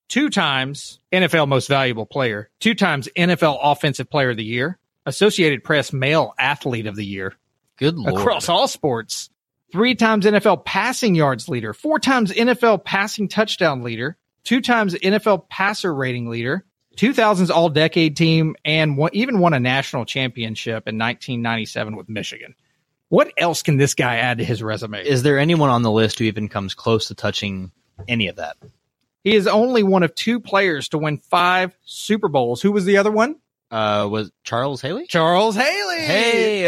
two 0.10 0.30
times 0.30 1.00
NFL 1.14 1.48
most 1.48 1.68
valuable 1.68 2.06
player, 2.06 2.50
two 2.60 2.76
times 2.76 3.08
NFL 3.16 3.60
offensive 3.62 4.10
player 4.10 4.32
of 4.32 4.38
the 4.38 4.44
year, 4.44 4.78
Associated 5.06 5.64
Press 5.64 5.94
male 5.94 6.34
athlete 6.38 6.88
of 6.88 6.96
the 6.96 7.06
year 7.06 7.36
Good 7.78 7.96
lord. 7.98 8.20
across 8.20 8.50
all 8.50 8.68
sports, 8.68 9.30
three 9.72 9.96
times 9.96 10.26
NFL 10.26 10.66
passing 10.66 11.16
yards 11.16 11.48
leader, 11.48 11.74
four 11.74 12.00
times 12.00 12.32
NFL 12.32 12.84
passing 12.84 13.30
touchdown 13.30 13.84
leader, 13.84 14.18
two 14.44 14.62
times 14.62 14.94
NFL 14.96 15.48
passer 15.50 15.94
rating 15.94 16.28
leader, 16.28 16.66
2000s 16.98 17.50
all 17.50 17.70
decade 17.70 18.18
team, 18.18 18.56
and 18.66 18.98
one, 18.98 19.12
even 19.14 19.40
won 19.40 19.54
a 19.54 19.60
national 19.60 20.06
championship 20.06 20.88
in 20.88 20.98
1997 20.98 21.96
with 21.96 22.10
Michigan. 22.10 22.56
What 23.08 23.32
else 23.38 23.64
can 23.64 23.78
this 23.78 23.96
guy 23.96 24.18
add 24.18 24.38
to 24.40 24.44
his 24.44 24.62
resume? 24.62 25.04
Is 25.04 25.24
there 25.24 25.40
anyone 25.40 25.70
on 25.70 25.82
the 25.82 25.92
list 25.92 26.20
who 26.20 26.26
even 26.26 26.50
comes 26.50 26.76
close 26.76 27.08
to 27.08 27.16
touching 27.16 27.72
any 28.08 28.28
of 28.28 28.36
that? 28.36 28.58
He 29.24 29.36
is 29.36 29.48
only 29.48 29.84
one 29.84 30.04
of 30.04 30.16
two 30.16 30.40
players 30.40 30.90
to 30.90 30.98
win 30.98 31.18
five 31.18 31.76
Super 31.86 32.28
Bowls. 32.30 32.62
Who 32.62 32.72
was 32.72 32.86
the 32.86 32.98
other 32.98 33.12
one? 33.12 33.36
Uh, 33.72 34.08
was 34.10 34.32
Charles 34.44 34.82
Haley? 34.82 35.06
Charles 35.08 35.56
Haley. 35.56 36.00
Hey, 36.00 36.64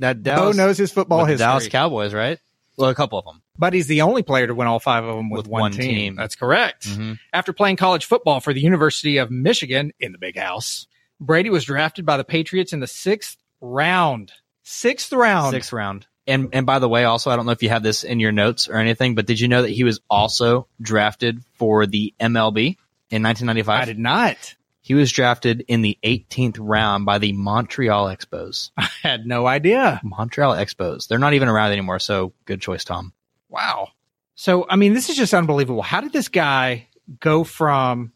that 0.00 0.22
Bo 0.22 0.52
knows 0.52 0.76
his 0.76 0.92
football 0.92 1.24
history. 1.24 1.38
Dallas 1.46 1.68
Cowboys, 1.68 2.12
right? 2.12 2.38
Well, 2.76 2.90
a 2.90 2.94
couple 2.94 3.18
of 3.18 3.24
them. 3.24 3.42
but 3.58 3.72
he's 3.74 3.86
the 3.86 4.02
only 4.02 4.22
player 4.22 4.46
to 4.46 4.54
win 4.54 4.66
all 4.66 4.80
five 4.80 5.04
of 5.04 5.14
them 5.16 5.30
with, 5.30 5.40
With 5.44 5.48
one, 5.48 5.60
one 5.60 5.72
team. 5.72 5.90
team. 5.94 6.16
That's 6.16 6.34
correct. 6.34 6.88
Mhm. 6.88 7.18
After 7.32 7.52
playing 7.52 7.76
college 7.76 8.06
football 8.06 8.40
for 8.40 8.52
the 8.52 8.60
University 8.60 9.18
of 9.18 9.30
Michigan 9.30 9.92
in 10.00 10.12
the 10.12 10.18
big 10.18 10.38
house, 10.38 10.86
Brady 11.20 11.50
was 11.50 11.64
drafted 11.64 12.04
by 12.06 12.16
the 12.16 12.24
Patriots 12.24 12.72
in 12.72 12.80
the 12.80 12.86
sixth 12.86 13.36
round. 13.60 14.32
Sixth 14.64 15.12
round. 15.12 15.52
Sixth 15.52 15.72
round. 15.72 16.06
And 16.26 16.50
and 16.52 16.66
by 16.66 16.78
the 16.78 16.88
way, 16.88 17.04
also, 17.04 17.30
I 17.30 17.36
don't 17.36 17.46
know 17.46 17.52
if 17.52 17.62
you 17.62 17.68
have 17.70 17.82
this 17.82 18.04
in 18.04 18.20
your 18.20 18.32
notes 18.32 18.68
or 18.68 18.76
anything, 18.76 19.14
but 19.14 19.26
did 19.26 19.40
you 19.40 19.48
know 19.48 19.62
that 19.62 19.70
he 19.70 19.84
was 19.84 20.00
also 20.08 20.68
drafted 20.80 21.42
for 21.54 21.86
the 21.86 22.14
MLB 22.20 22.76
in 23.10 23.22
1995? 23.22 23.80
I 23.80 23.84
did 23.84 23.98
not. 23.98 24.54
He 24.80 24.94
was 24.94 25.12
drafted 25.12 25.64
in 25.68 25.82
the 25.82 25.98
18th 26.02 26.56
round 26.60 27.06
by 27.06 27.18
the 27.18 27.32
Montreal 27.32 28.06
Expos. 28.06 28.70
I 28.76 28.88
had 29.02 29.26
no 29.26 29.46
idea. 29.46 30.00
Montreal 30.02 30.54
Expos. 30.54 31.06
They're 31.06 31.18
not 31.18 31.34
even 31.34 31.48
around 31.48 31.72
anymore, 31.72 32.00
so 32.00 32.32
good 32.46 32.60
choice, 32.60 32.84
Tom. 32.84 33.12
Wow. 33.48 33.88
So, 34.34 34.66
I 34.68 34.76
mean, 34.76 34.92
this 34.92 35.08
is 35.08 35.16
just 35.16 35.34
unbelievable. 35.34 35.82
How 35.82 36.00
did 36.00 36.12
this 36.12 36.28
guy 36.28 36.88
go 37.20 37.44
from 37.44 38.12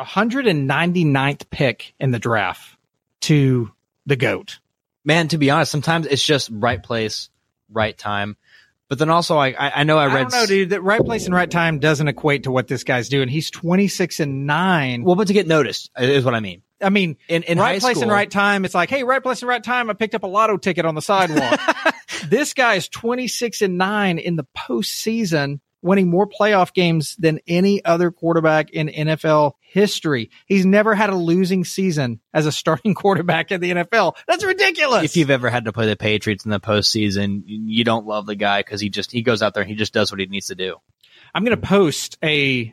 199th 0.00 1.50
pick 1.50 1.94
in 1.98 2.10
the 2.10 2.18
draft 2.18 2.76
to 3.22 3.70
the 4.06 4.16
GOAT. 4.16 4.58
Man, 5.04 5.28
to 5.28 5.38
be 5.38 5.50
honest, 5.50 5.70
sometimes 5.70 6.06
it's 6.06 6.24
just 6.24 6.50
right 6.52 6.82
place, 6.82 7.28
right 7.72 7.96
time. 7.96 8.36
But 8.88 8.98
then 8.98 9.08
also, 9.08 9.38
I 9.38 9.48
I, 9.48 9.72
I 9.76 9.84
know 9.84 9.96
I 9.96 10.04
I, 10.04 10.14
read 10.14 10.28
don't 10.28 10.32
know, 10.32 10.46
dude. 10.46 10.70
That 10.70 10.82
right 10.82 11.00
place 11.00 11.24
and 11.24 11.34
right 11.34 11.50
time 11.50 11.78
doesn't 11.78 12.08
equate 12.08 12.44
to 12.44 12.50
what 12.50 12.68
this 12.68 12.84
guy's 12.84 13.08
doing. 13.08 13.28
He's 13.28 13.50
26 13.50 14.20
and 14.20 14.46
9. 14.46 15.04
well, 15.04 15.16
but 15.16 15.28
to 15.28 15.32
get 15.32 15.46
noticed 15.46 15.90
is 15.96 16.24
what 16.24 16.34
I 16.34 16.40
mean. 16.40 16.62
I 16.82 16.90
mean, 16.90 17.16
In 17.28 17.42
in 17.44 17.58
right 17.58 17.74
high 17.74 17.78
place 17.78 17.96
school, 17.96 18.02
and 18.02 18.12
right 18.12 18.30
time. 18.30 18.64
It's 18.64 18.74
like, 18.74 18.90
hey, 18.90 19.02
right 19.04 19.22
place 19.22 19.40
and 19.40 19.48
right 19.48 19.62
time. 19.62 19.88
I 19.88 19.94
picked 19.94 20.14
up 20.14 20.24
a 20.24 20.26
lotto 20.26 20.56
ticket 20.56 20.84
on 20.84 20.94
the 20.94 21.02
sidewalk. 21.02 21.58
this 22.28 22.54
guy 22.54 22.74
is 22.74 22.88
26 22.88 23.62
and 23.62 23.78
9 23.78 24.18
in 24.18 24.36
the 24.36 24.46
postseason, 24.56 25.60
winning 25.82 26.08
more 26.08 26.28
playoff 26.28 26.72
games 26.72 27.16
than 27.16 27.40
any 27.46 27.84
other 27.84 28.10
quarterback 28.10 28.70
in 28.70 28.88
NFL 28.88 29.52
history. 29.60 30.30
He's 30.46 30.64
never 30.64 30.94
had 30.94 31.10
a 31.10 31.16
losing 31.16 31.64
season 31.64 32.20
as 32.32 32.46
a 32.46 32.52
starting 32.52 32.94
quarterback 32.94 33.50
in 33.52 33.60
the 33.60 33.72
NFL. 33.72 34.14
That's 34.26 34.44
ridiculous. 34.44 35.04
If 35.04 35.16
you've 35.16 35.30
ever 35.30 35.50
had 35.50 35.64
to 35.64 35.72
play 35.72 35.86
the 35.86 35.96
Patriots 35.96 36.44
in 36.44 36.50
the 36.50 36.60
postseason, 36.60 37.42
you 37.46 37.84
don't 37.84 38.06
love 38.06 38.26
the 38.26 38.36
guy 38.36 38.60
because 38.60 38.80
he 38.80 38.88
just 38.88 39.10
he 39.10 39.22
goes 39.22 39.42
out 39.42 39.54
there 39.54 39.62
and 39.62 39.70
he 39.70 39.76
just 39.76 39.92
does 39.92 40.10
what 40.10 40.20
he 40.20 40.26
needs 40.26 40.46
to 40.46 40.54
do. 40.54 40.76
I'm 41.34 41.44
going 41.44 41.58
to 41.58 41.66
post 41.66 42.18
a 42.22 42.72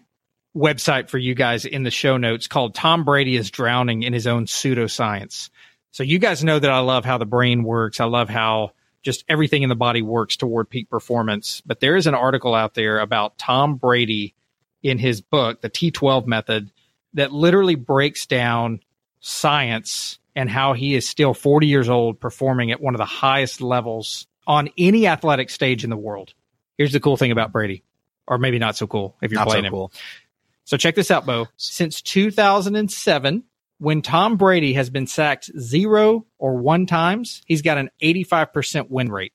website 0.55 1.09
for 1.09 1.17
you 1.17 1.35
guys 1.35 1.65
in 1.65 1.83
the 1.83 1.91
show 1.91 2.17
notes 2.17 2.47
called 2.47 2.75
Tom 2.75 3.05
Brady 3.05 3.35
is 3.35 3.51
drowning 3.51 4.03
in 4.03 4.13
his 4.13 4.27
own 4.27 4.45
pseudoscience. 4.45 5.49
So 5.91 6.03
you 6.03 6.19
guys 6.19 6.43
know 6.43 6.59
that 6.59 6.69
I 6.69 6.79
love 6.79 7.05
how 7.05 7.17
the 7.17 7.25
brain 7.25 7.63
works. 7.63 7.99
I 7.99 8.05
love 8.05 8.29
how 8.29 8.71
just 9.01 9.23
everything 9.29 9.63
in 9.63 9.69
the 9.69 9.75
body 9.75 10.01
works 10.01 10.35
toward 10.35 10.69
peak 10.69 10.89
performance. 10.89 11.61
But 11.65 11.79
there 11.79 11.95
is 11.95 12.07
an 12.07 12.15
article 12.15 12.53
out 12.53 12.73
there 12.73 12.99
about 12.99 13.37
Tom 13.37 13.75
Brady 13.75 14.35
in 14.83 14.97
his 14.97 15.21
book, 15.21 15.61
The 15.61 15.69
TB12 15.69 16.25
Method, 16.25 16.71
that 17.13 17.31
literally 17.31 17.75
breaks 17.75 18.25
down 18.25 18.81
science 19.19 20.19
and 20.35 20.49
how 20.49 20.73
he 20.73 20.95
is 20.95 21.07
still 21.07 21.33
40 21.33 21.67
years 21.67 21.89
old 21.89 22.19
performing 22.19 22.71
at 22.71 22.79
one 22.81 22.93
of 22.93 22.99
the 22.99 23.05
highest 23.05 23.61
levels 23.61 24.27
on 24.47 24.69
any 24.77 25.07
athletic 25.07 25.49
stage 25.49 25.83
in 25.83 25.89
the 25.89 25.97
world. 25.97 26.33
Here's 26.77 26.93
the 26.93 26.99
cool 26.99 27.17
thing 27.17 27.31
about 27.31 27.51
Brady, 27.51 27.83
or 28.27 28.37
maybe 28.37 28.59
not 28.59 28.75
so 28.77 28.87
cool 28.87 29.17
if 29.21 29.31
you're 29.31 29.39
Not 29.39 29.47
so 29.47 29.51
playing 29.51 29.65
him. 29.65 29.71
cool. 29.71 29.91
So 30.63 30.77
check 30.77 30.95
this 30.95 31.11
out, 31.11 31.25
Bo. 31.25 31.47
Since 31.57 32.01
2007, 32.03 33.43
when 33.79 34.01
Tom 34.01 34.37
Brady 34.37 34.73
has 34.73 34.89
been 34.89 35.07
sacked 35.07 35.49
zero 35.57 36.25
or 36.37 36.57
one 36.57 36.85
times, 36.85 37.41
he's 37.45 37.61
got 37.61 37.77
an 37.77 37.89
85% 38.01 38.89
win 38.89 39.11
rate. 39.11 39.33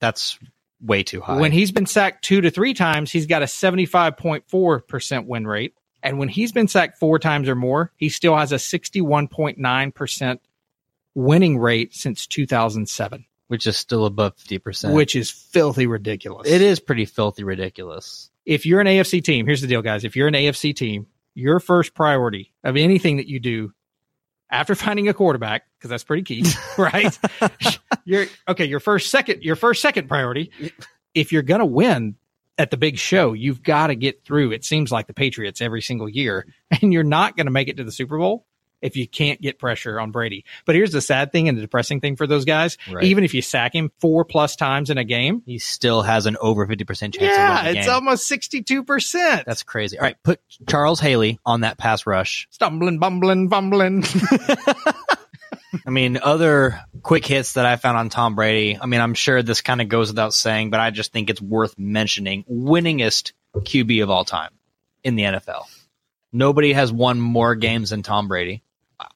That's 0.00 0.38
way 0.80 1.02
too 1.02 1.20
high. 1.20 1.38
When 1.38 1.50
he's 1.52 1.72
been 1.72 1.86
sacked 1.86 2.24
two 2.24 2.40
to 2.40 2.50
three 2.50 2.72
times, 2.72 3.10
he's 3.10 3.26
got 3.26 3.42
a 3.42 3.46
75.4% 3.46 5.26
win 5.26 5.46
rate. 5.46 5.74
And 6.02 6.18
when 6.18 6.28
he's 6.28 6.52
been 6.52 6.68
sacked 6.68 6.98
four 6.98 7.18
times 7.18 7.48
or 7.48 7.56
more, 7.56 7.92
he 7.96 8.08
still 8.08 8.36
has 8.36 8.52
a 8.52 8.56
61.9% 8.56 10.38
winning 11.14 11.58
rate 11.58 11.94
since 11.94 12.26
2007, 12.28 13.24
which 13.48 13.66
is 13.66 13.76
still 13.76 14.06
above 14.06 14.36
fifty 14.36 14.58
percent. 14.58 14.94
which 14.94 15.16
is 15.16 15.30
filthy 15.30 15.86
ridiculous. 15.88 16.46
it 16.48 16.60
is 16.60 16.78
pretty 16.78 17.04
filthy 17.06 17.42
ridiculous. 17.42 18.30
if 18.46 18.64
you're 18.66 18.80
an 18.80 18.86
AFC 18.86 19.22
team, 19.24 19.46
here's 19.46 19.60
the 19.60 19.66
deal, 19.66 19.82
guys. 19.82 20.04
If 20.04 20.14
you're 20.14 20.28
an 20.28 20.34
AFC 20.34 20.76
team, 20.76 21.06
your 21.38 21.60
first 21.60 21.94
priority 21.94 22.52
of 22.64 22.76
anything 22.76 23.16
that 23.16 23.28
you 23.28 23.40
do 23.40 23.72
after 24.50 24.74
finding 24.74 25.08
a 25.08 25.14
quarterback, 25.14 25.64
because 25.78 25.90
that's 25.90 26.04
pretty 26.04 26.22
key, 26.22 26.44
right? 26.78 27.16
Your 28.04 28.26
okay, 28.48 28.64
your 28.64 28.80
first 28.80 29.10
second, 29.10 29.42
your 29.42 29.56
first 29.56 29.80
second 29.82 30.08
priority. 30.08 30.50
If 31.14 31.32
you're 31.32 31.42
gonna 31.42 31.66
win 31.66 32.16
at 32.58 32.70
the 32.70 32.76
big 32.76 32.98
show, 32.98 33.32
you've 33.32 33.62
got 33.62 33.86
to 33.86 33.94
get 33.94 34.24
through. 34.24 34.50
It 34.50 34.64
seems 34.64 34.90
like 34.90 35.06
the 35.06 35.14
Patriots 35.14 35.60
every 35.60 35.80
single 35.80 36.08
year, 36.08 36.46
and 36.82 36.92
you're 36.92 37.04
not 37.04 37.36
going 37.36 37.46
to 37.46 37.52
make 37.52 37.68
it 37.68 37.76
to 37.76 37.84
the 37.84 37.92
Super 37.92 38.18
Bowl 38.18 38.46
if 38.80 38.96
you 38.96 39.06
can't 39.08 39.40
get 39.40 39.58
pressure 39.58 39.98
on 40.00 40.10
Brady. 40.10 40.44
But 40.64 40.74
here's 40.74 40.92
the 40.92 41.00
sad 41.00 41.32
thing 41.32 41.48
and 41.48 41.56
the 41.58 41.62
depressing 41.62 42.00
thing 42.00 42.16
for 42.16 42.26
those 42.26 42.44
guys: 42.44 42.76
Right. 42.90 43.04
even 43.04 43.24
if 43.24 43.34
you 43.34 43.42
sack 43.42 43.74
him 43.74 43.90
four 44.00 44.24
plus 44.24 44.56
times 44.56 44.90
in 44.90 44.98
a 44.98 45.04
game, 45.04 45.42
He 45.46 45.58
still 45.58 46.02
has 46.02 46.26
an 46.26 46.36
over 46.40 46.66
fifty 46.66 46.84
percent 46.84 47.14
chance. 47.14 47.24
yeah, 47.36 47.58
of 47.58 47.58
winning 47.60 47.72
the 47.74 47.78
it's 47.80 47.86
game. 47.88 47.94
almost 47.94 48.26
sixty-two 48.26 48.84
percent. 48.84 49.44
That's 49.46 49.62
crazy. 49.62 49.98
All 49.98 50.04
right, 50.04 50.16
put 50.22 50.40
Charles 50.68 51.00
Haley 51.00 51.38
on 51.44 51.62
that 51.62 51.78
pass 51.78 52.06
rush. 52.06 52.46
stumbling, 52.50 52.98
bumbling, 52.98 53.48
fumbling. 53.50 54.04
I 55.86 55.90
mean, 55.90 56.18
other 56.22 56.80
quick 57.02 57.26
hits 57.26 57.54
that 57.54 57.66
I 57.66 57.76
found 57.76 57.98
on 57.98 58.08
Tom 58.08 58.34
Brady. 58.34 58.78
I 58.80 58.86
mean, 58.86 59.00
I'm 59.00 59.14
sure 59.14 59.42
this 59.42 59.60
kind 59.60 59.80
of 59.82 59.88
goes 59.88 60.08
without 60.08 60.32
saying, 60.32 60.70
but 60.70 60.80
I 60.80 60.90
just 60.90 61.12
think 61.12 61.28
it's 61.30 61.42
worth 61.42 61.78
mentioning. 61.78 62.44
Winningest 62.50 63.32
QB 63.54 64.02
of 64.02 64.10
all 64.10 64.24
time 64.24 64.50
in 65.04 65.14
the 65.16 65.24
NFL. 65.24 65.64
Nobody 66.32 66.72
has 66.72 66.90
won 66.92 67.20
more 67.20 67.54
games 67.54 67.90
than 67.90 68.02
Tom 68.02 68.28
Brady. 68.28 68.62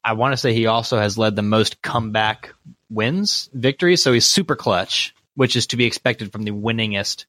I- 0.05 0.13
want 0.15 0.33
to 0.33 0.37
say 0.37 0.53
he 0.53 0.67
also 0.67 0.99
has 0.99 1.19
led 1.19 1.37
the 1.37 1.43
most 1.43 1.83
comeback 1.83 2.55
wins, 2.91 3.51
victories. 3.53 4.03
So 4.03 4.13
he's 4.13 4.27
super 4.27 4.57
clutch, 4.57 5.15
which 5.35 5.57
is 5.57 5.69
to 5.69 5.77
be 5.77 5.85
expected 5.87 6.33
from 6.33 6.43
the 6.45 6.51
winningest 6.53 7.25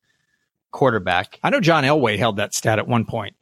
quarterback. 0.72 1.40
I 1.44 1.50
know 1.50 1.62
John 1.62 1.84
Elway 1.84 2.18
held 2.18 2.38
that 2.38 2.54
stat 2.54 2.80
at 2.80 2.88
one 2.88 3.06
point. 3.06 3.36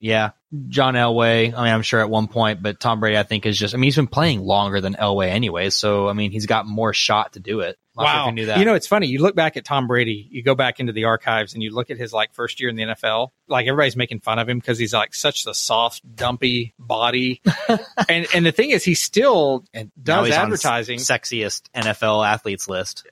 Yeah, 0.00 0.30
John 0.68 0.94
Elway. 0.94 1.52
I 1.52 1.64
mean, 1.64 1.74
I'm 1.74 1.82
sure 1.82 2.00
at 2.00 2.08
one 2.08 2.28
point, 2.28 2.62
but 2.62 2.78
Tom 2.78 3.00
Brady, 3.00 3.18
I 3.18 3.24
think, 3.24 3.46
is 3.46 3.58
just. 3.58 3.74
I 3.74 3.78
mean, 3.78 3.84
he's 3.84 3.96
been 3.96 4.06
playing 4.06 4.40
longer 4.40 4.80
than 4.80 4.94
Elway 4.94 5.28
anyway, 5.28 5.70
so 5.70 6.08
I 6.08 6.12
mean, 6.12 6.30
he's 6.30 6.46
got 6.46 6.66
more 6.66 6.92
shot 6.92 7.32
to 7.32 7.40
do 7.40 7.60
it. 7.60 7.76
Not 7.96 8.12
sure 8.12 8.20
if 8.20 8.26
you 8.26 8.32
knew 8.32 8.46
that. 8.46 8.58
You 8.58 8.64
know, 8.64 8.74
it's 8.74 8.86
funny. 8.86 9.08
You 9.08 9.20
look 9.20 9.34
back 9.34 9.56
at 9.56 9.64
Tom 9.64 9.86
Brady, 9.86 10.28
you 10.30 10.42
go 10.42 10.54
back 10.54 10.78
into 10.78 10.92
the 10.92 11.04
archives 11.04 11.54
and 11.54 11.62
you 11.62 11.74
look 11.74 11.90
at 11.90 11.98
his 11.98 12.12
like 12.12 12.32
first 12.32 12.60
year 12.60 12.70
in 12.70 12.76
the 12.76 12.84
NFL. 12.84 13.30
Like 13.48 13.66
everybody's 13.66 13.96
making 13.96 14.20
fun 14.20 14.38
of 14.38 14.48
him 14.48 14.58
because 14.58 14.78
he's 14.78 14.94
like 14.94 15.14
such 15.14 15.46
a 15.46 15.54
soft, 15.54 16.02
dumpy 16.14 16.74
body. 16.78 17.42
and 18.08 18.26
and 18.34 18.46
the 18.46 18.52
thing 18.52 18.70
is, 18.70 18.84
he 18.84 18.94
still 18.94 19.64
and 19.74 19.90
does 20.00 20.28
he's 20.28 20.36
on 20.36 20.44
advertising, 20.44 20.98
sexiest 21.00 21.62
NFL 21.74 22.26
athletes 22.26 22.68
list. 22.68 23.06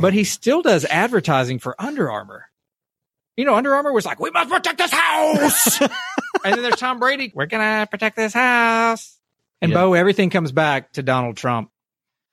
but 0.00 0.12
he 0.12 0.24
still 0.24 0.62
does 0.62 0.84
advertising 0.86 1.58
for 1.58 1.76
Under 1.78 2.10
Armour. 2.10 2.48
You 3.36 3.46
know, 3.46 3.54
Under 3.54 3.74
Armour 3.74 3.92
was 3.92 4.04
like, 4.04 4.20
"We 4.20 4.30
must 4.30 4.50
protect 4.50 4.78
this 4.78 4.92
house," 4.92 5.80
and 6.44 6.54
then 6.54 6.62
there's 6.62 6.76
Tom 6.76 6.98
Brady. 6.98 7.32
We're 7.34 7.46
gonna 7.46 7.86
protect 7.90 8.16
this 8.16 8.32
house. 8.32 9.18
And 9.60 9.70
Yeah. 9.70 9.78
Bo, 9.78 9.94
everything 9.94 10.30
comes 10.30 10.52
back 10.52 10.92
to 10.92 11.02
Donald 11.02 11.36
Trump. 11.36 11.70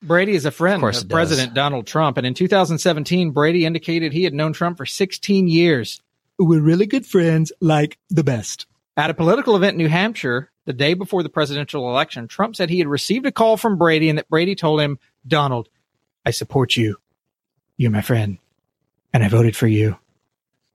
Brady 0.01 0.33
is 0.33 0.45
a 0.45 0.51
friend 0.51 0.75
of, 0.75 0.81
course 0.81 1.01
it 1.01 1.07
does. 1.07 1.15
President 1.15 1.53
Donald 1.53 1.85
Trump, 1.85 2.17
and 2.17 2.25
in 2.25 2.33
2017, 2.33 3.31
Brady 3.31 3.65
indicated 3.65 4.13
he 4.13 4.23
had 4.23 4.33
known 4.33 4.53
Trump 4.53 4.77
for 4.77 4.85
16 4.85 5.47
years. 5.47 6.01
We're 6.37 6.61
really 6.61 6.85
good 6.85 7.05
friends, 7.05 7.51
like 7.59 7.97
the 8.09 8.23
best. 8.23 8.65
At 8.95 9.09
a 9.09 9.13
political 9.13 9.55
event 9.55 9.73
in 9.73 9.77
New 9.77 9.89
Hampshire, 9.89 10.51
the 10.65 10.73
day 10.73 10.93
before 10.93 11.21
the 11.21 11.29
presidential 11.29 11.89
election, 11.89 12.27
Trump 12.27 12.55
said 12.55 12.69
he 12.69 12.79
had 12.79 12.87
received 12.87 13.25
a 13.25 13.31
call 13.31 13.57
from 13.57 13.77
Brady 13.77 14.07
and 14.09 14.17
that 14.17 14.29
Brady 14.29 14.55
told 14.55 14.79
him, 14.79 14.99
Donald, 15.27 15.67
I 16.25 16.31
support 16.31 16.77
you. 16.77 16.95
You're 17.75 17.91
my 17.91 18.01
friend, 18.01 18.37
and 19.13 19.23
I 19.23 19.27
voted 19.27 19.55
for 19.55 19.67
you. 19.67 19.97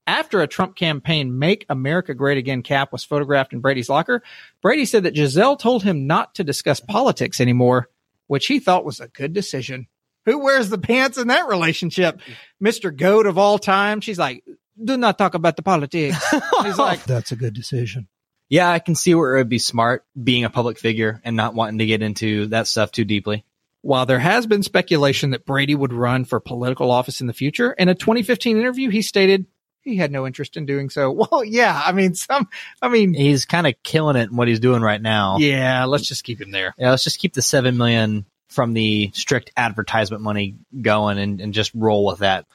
After 0.07 0.41
a 0.41 0.47
Trump 0.47 0.75
campaign 0.75 1.39
Make 1.39 1.65
America 1.67 2.13
Great 2.13 2.37
Again 2.37 2.61
cap 2.61 2.91
was 2.91 3.03
photographed 3.03 3.53
in 3.53 3.59
Brady's 3.59 3.89
locker, 3.89 4.21
Brady 4.61 4.85
said 4.85 5.03
that 5.03 5.15
Gisele 5.15 5.57
told 5.57 5.83
him 5.83 6.05
not 6.05 6.35
to 6.35 6.43
discuss 6.43 6.79
politics 6.79 7.41
anymore, 7.41 7.89
which 8.27 8.45
he 8.45 8.59
thought 8.59 8.85
was 8.85 8.99
a 8.99 9.07
good 9.07 9.33
decision. 9.33 9.87
Who 10.25 10.39
wears 10.39 10.69
the 10.69 10.77
pants 10.77 11.17
in 11.17 11.27
that 11.29 11.47
relationship? 11.47 12.19
Mr. 12.63 12.95
Goat 12.95 13.25
of 13.25 13.37
all 13.37 13.57
time. 13.57 14.01
She's 14.01 14.19
like, 14.19 14.43
do 14.83 14.97
not 14.97 15.17
talk 15.17 15.33
about 15.33 15.55
the 15.55 15.63
politics. 15.63 16.17
He's 16.63 16.77
like, 16.77 16.99
oh, 16.99 17.03
that's 17.07 17.31
a 17.31 17.35
good 17.35 17.53
decision. 17.53 18.07
Yeah, 18.49 18.69
I 18.69 18.79
can 18.79 18.95
see 18.95 19.15
where 19.15 19.35
it 19.35 19.39
would 19.39 19.49
be 19.49 19.59
smart 19.59 20.05
being 20.21 20.43
a 20.43 20.49
public 20.49 20.77
figure 20.77 21.19
and 21.23 21.35
not 21.35 21.55
wanting 21.55 21.79
to 21.79 21.85
get 21.85 22.03
into 22.03 22.47
that 22.47 22.67
stuff 22.67 22.91
too 22.91 23.05
deeply. 23.05 23.43
While 23.81 24.05
there 24.05 24.19
has 24.19 24.47
been 24.47 24.63
speculation 24.63 25.31
that 25.31 25.45
Brady 25.45 25.75
would 25.75 25.93
run 25.93 26.25
for 26.25 26.39
political 26.39 26.91
office 26.91 27.21
in 27.21 27.27
the 27.27 27.33
future, 27.33 27.71
in 27.71 27.89
a 27.89 27.95
2015 27.95 28.57
interview, 28.57 28.89
he 28.89 29.01
stated 29.01 29.45
he 29.85 29.95
had 29.95 30.11
no 30.11 30.25
interest 30.27 30.57
in 30.57 30.65
doing 30.65 30.89
so. 30.89 31.11
Well, 31.31 31.43
yeah, 31.45 31.81
I 31.85 31.91
mean, 31.93 32.13
some, 32.15 32.49
I 32.81 32.89
mean, 32.89 33.13
He's 33.13 33.45
kind 33.45 33.65
of 33.67 33.75
killing 33.83 34.17
it 34.17 34.29
in 34.29 34.35
what 34.35 34.47
he's 34.49 34.59
doing 34.59 34.81
right 34.81 35.01
now. 35.01 35.37
yeah, 35.37 35.85
let's 35.85 36.05
just 36.07 36.23
keep 36.25 36.41
him 36.41 36.51
there. 36.51 36.73
Yeah, 36.77 36.89
let's 36.89 37.03
just 37.05 37.19
keep 37.19 37.33
the 37.33 37.41
seven 37.41 37.77
million 37.77 38.25
from 38.49 38.73
the 38.73 39.11
strict 39.13 39.51
advertisement 39.55 40.21
money 40.21 40.55
going 40.81 41.17
and, 41.19 41.39
and 41.41 41.53
just 41.53 41.71
roll 41.73 42.05
with 42.05 42.19
that. 42.19 42.45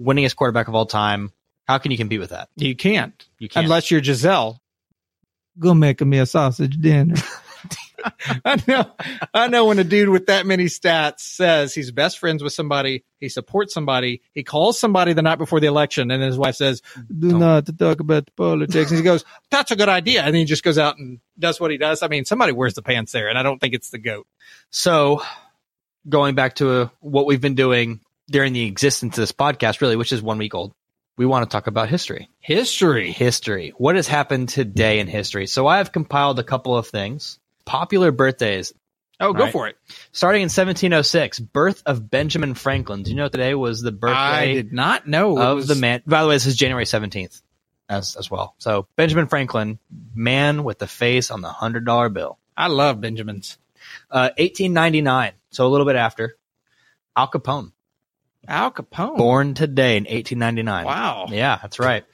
Winningest 0.00 0.36
quarterback 0.36 0.68
of 0.68 0.74
all 0.74 0.86
time. 0.86 1.32
How 1.66 1.78
can 1.78 1.90
you 1.90 1.98
compete 1.98 2.20
with 2.20 2.30
that? 2.30 2.48
You 2.56 2.74
can't, 2.74 3.12
You 3.38 3.48
can't. 3.48 3.64
unless 3.66 3.90
you're 3.90 4.00
Gisele. 4.00 4.58
Go 5.58 5.74
make 5.74 6.00
me 6.00 6.18
a 6.18 6.26
sausage 6.26 6.80
dinner. 6.80 7.16
I 8.44 8.62
know, 8.66 8.90
I 9.34 9.48
know 9.48 9.66
when 9.66 9.78
a 9.78 9.84
dude 9.84 10.08
with 10.08 10.26
that 10.26 10.46
many 10.46 10.66
stats 10.66 11.20
says 11.20 11.74
he's 11.74 11.90
best 11.90 12.18
friends 12.18 12.42
with 12.42 12.52
somebody, 12.52 13.04
he 13.20 13.28
supports 13.28 13.74
somebody, 13.74 14.22
he 14.32 14.42
calls 14.44 14.78
somebody 14.78 15.12
the 15.12 15.22
night 15.22 15.38
before 15.38 15.60
the 15.60 15.66
election, 15.66 16.10
and 16.10 16.22
his 16.22 16.38
wife 16.38 16.56
says, 16.56 16.82
"Do 17.06 17.30
Don't- 17.30 17.40
not 17.40 17.78
talk 17.78 18.00
about 18.00 18.28
politics." 18.36 18.90
And 18.90 18.98
he 18.98 19.04
goes, 19.04 19.24
"That's 19.50 19.70
a 19.70 19.76
good 19.76 19.88
idea," 19.88 20.22
and 20.22 20.34
then 20.34 20.40
he 20.40 20.44
just 20.44 20.62
goes 20.62 20.78
out 20.78 20.98
and 20.98 21.20
does 21.38 21.60
what 21.60 21.70
he 21.70 21.78
does. 21.78 22.02
I 22.02 22.08
mean, 22.08 22.24
somebody 22.24 22.52
wears 22.52 22.74
the 22.74 22.82
pants 22.82 23.12
there, 23.12 23.28
and 23.28 23.38
I 23.38 23.42
don't 23.42 23.60
think 23.60 23.74
it's 23.74 23.90
the 23.90 23.98
goat. 23.98 24.26
So, 24.70 25.22
going 26.08 26.34
back 26.34 26.56
to 26.56 26.70
uh, 26.70 26.88
what 27.00 27.26
we've 27.26 27.40
been 27.40 27.54
doing 27.54 28.00
during 28.30 28.52
the 28.52 28.64
existence 28.66 29.16
of 29.18 29.22
this 29.22 29.32
podcast, 29.32 29.80
really, 29.80 29.96
which 29.96 30.12
is 30.12 30.22
one 30.22 30.38
week 30.38 30.54
old, 30.54 30.72
we 31.16 31.26
want 31.26 31.48
to 31.48 31.52
talk 31.52 31.66
about 31.66 31.88
history. 31.88 32.28
History. 32.38 33.10
History. 33.10 33.72
What 33.76 33.96
has 33.96 34.06
happened 34.06 34.50
today 34.50 35.00
in 35.00 35.08
history? 35.08 35.46
So 35.48 35.66
I 35.66 35.78
have 35.78 35.90
compiled 35.90 36.38
a 36.38 36.44
couple 36.44 36.76
of 36.76 36.86
things. 36.86 37.38
Popular 37.68 38.10
birthdays. 38.10 38.72
Oh, 39.20 39.32
go 39.32 39.44
Right. 39.44 39.52
for 39.52 39.68
it. 39.68 39.76
Starting 40.12 40.42
in 40.42 40.48
1706, 40.48 41.40
birth 41.40 41.82
of 41.86 42.08
Benjamin 42.08 42.54
Franklin. 42.54 43.02
Do 43.02 43.10
you 43.10 43.16
know 43.16 43.28
today 43.28 43.54
was 43.54 43.82
the 43.82 43.90
birthday 43.92 44.14
I 44.16 44.54
did 44.54 44.72
not 44.72 45.06
know 45.08 45.38
of 45.38 45.56
was- 45.56 45.68
the 45.68 45.74
man? 45.74 46.02
By 46.06 46.22
the 46.22 46.28
way, 46.28 46.36
this 46.36 46.46
is 46.46 46.54
January 46.56 46.84
17th 46.84 47.42
as, 47.88 48.16
as 48.16 48.30
well. 48.30 48.54
So 48.58 48.86
Benjamin 48.96 49.26
Franklin, 49.26 49.78
man 50.14 50.62
with 50.64 50.78
the 50.78 50.86
face 50.86 51.30
on 51.32 51.40
the 51.40 51.48
hundred 51.48 51.84
dollar 51.84 52.08
bill. 52.08 52.38
I 52.56 52.68
love 52.68 53.00
Benjamins. 53.00 53.58
Uh, 54.10 54.30
1899. 54.38 55.32
So 55.50 55.66
a 55.66 55.68
little 55.70 55.86
bit 55.86 55.96
after 55.96 56.36
Al 57.16 57.28
Capone. 57.28 57.72
Al 58.46 58.70
Capone. 58.70 59.16
Born 59.16 59.54
today 59.54 59.96
in 59.96 60.04
1899. 60.04 60.84
Wow. 60.86 61.26
Yeah, 61.30 61.58
that's 61.60 61.78
right. 61.78 62.04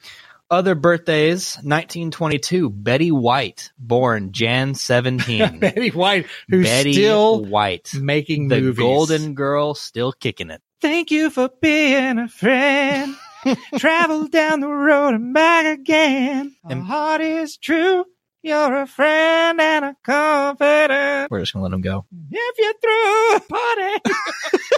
Other 0.51 0.75
birthdays, 0.75 1.55
1922, 1.57 2.69
Betty 2.69 3.11
White, 3.11 3.71
born 3.79 4.31
Jan 4.31 4.75
17. 4.75 5.59
Betty 5.59 5.89
White, 5.89 6.27
who's 6.49 6.67
Betty 6.67 6.93
still 6.93 7.43
White, 7.43 7.91
making 7.95 8.47
the 8.49 8.61
movies. 8.61 8.77
golden 8.77 9.33
girl, 9.33 9.73
still 9.73 10.11
kicking 10.11 10.51
it. 10.51 10.61
Thank 10.81 11.09
you 11.09 11.31
for 11.31 11.49
being 11.61 12.19
a 12.19 12.27
friend. 12.27 13.15
Travel 13.77 14.27
down 14.27 14.59
the 14.59 14.67
road 14.67 15.15
and 15.15 15.33
back 15.33 15.65
again. 15.79 16.55
My 16.63 16.75
heart 16.75 17.21
is 17.21 17.57
true. 17.57 18.05
You're 18.43 18.81
a 18.81 18.85
friend 18.87 19.59
and 19.59 19.85
a 19.85 19.95
confidant. 20.03 21.31
We're 21.31 21.39
just 21.39 21.53
gonna 21.53 21.63
let 21.63 21.73
him 21.73 21.81
go. 21.81 22.05
If 22.31 22.55
you're 22.59 22.73
through 22.81 23.35
a 23.35 23.39
party. 23.39 24.15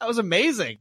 That 0.00 0.08
was 0.08 0.18
amazing. 0.18 0.78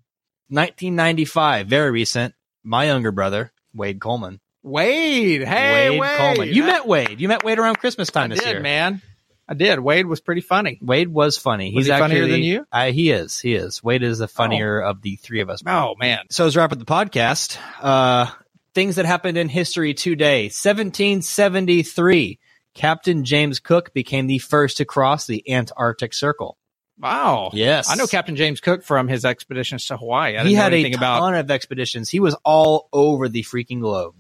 1995, 0.50 1.68
very 1.68 1.92
recent. 1.92 2.34
My 2.64 2.86
younger 2.88 3.12
brother, 3.14 3.54
Wade 3.74 4.00
Coleman. 4.00 4.40
Wade. 4.62 5.44
Hey, 5.44 5.90
Wade. 5.90 6.00
Wade 6.00 6.18
Coleman. 6.18 6.54
You 6.54 6.64
met 6.64 6.88
Wade. 6.88 7.20
You 7.20 7.28
met 7.28 7.44
Wade 7.44 7.60
around 7.60 7.78
Christmas 7.80 8.10
time 8.10 8.32
I 8.32 8.36
this 8.36 8.44
did, 8.44 8.52
year. 8.52 8.60
man. 8.62 9.02
I 9.48 9.56
did. 9.56 9.80
Wade 9.80 10.06
was 10.06 10.22
pretty 10.22 10.40
funny. 10.42 10.80
Wade 10.82 11.10
was 11.10 11.38
funny. 11.38 11.74
Was 11.76 11.86
He's 11.86 11.94
he 11.94 12.00
funnier 12.00 12.28
than 12.28 12.44
you? 12.44 12.66
I, 12.72 12.92
he 12.92 13.12
is. 13.12 13.40
He 13.40 13.56
is. 13.56 13.84
Wade 13.84 14.02
is 14.02 14.20
the 14.20 14.28
funnier 14.28 14.80
of 14.80 15.02
the 15.02 15.18
three 15.18 15.42
of 15.42 15.50
us. 15.50 15.62
Oh, 15.68 15.96
man. 16.00 16.20
So 16.32 16.46
as 16.46 16.56
wrap 16.56 16.72
up 16.72 16.80
the 16.80 16.86
podcast, 16.86 17.58
uh, 17.82 18.28
things 18.74 18.96
that 18.96 19.06
happened 19.06 19.38
in 19.38 19.50
history 19.50 19.94
today. 19.94 20.46
1773, 20.46 22.40
Captain 22.74 23.26
James 23.26 23.60
Cook 23.60 23.94
became 23.94 24.28
the 24.28 24.40
first 24.40 24.78
to 24.78 24.86
cross 24.86 25.28
the 25.28 25.44
Antarctic 25.52 26.14
Circle. 26.14 26.58
Wow. 27.04 27.50
Yes. 27.52 27.90
I 27.90 27.96
know 27.96 28.08
Captain 28.08 28.38
James 28.38 28.62
Cook 28.62 28.82
from 28.82 29.10
his 29.10 29.26
expeditions 29.26 29.86
to 29.88 29.98
Hawaii. 29.98 30.36
I 30.36 30.38
didn't 30.38 30.48
he 30.48 30.54
had 30.54 30.74
a 30.74 30.84
ton 30.92 30.94
about. 30.94 31.36
of 31.36 31.52
expeditions. 31.52 32.10
He 32.10 32.22
was 32.22 32.34
all 32.46 32.88
over 32.94 33.28
the 33.28 33.44
freaking 33.44 33.82
globe. 33.82 34.16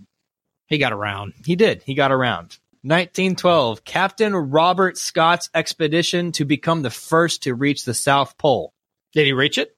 He 0.68 0.78
got 0.78 0.92
around. 0.92 1.34
He 1.46 1.56
did. 1.56 1.82
He 1.84 1.94
got 1.94 2.12
around. 2.12 2.58
1912, 2.82 3.86
Captain 3.86 4.36
Robert 4.36 4.98
Scott's 4.98 5.50
expedition 5.56 6.34
to 6.34 6.44
become 6.44 6.82
the 6.82 6.90
first 6.90 7.44
to 7.44 7.56
reach 7.56 7.86
the 7.86 7.94
South 7.94 8.38
Pole. 8.38 8.74
Did 9.14 9.26
he 9.28 9.32
reach 9.32 9.58
it? 9.58 9.74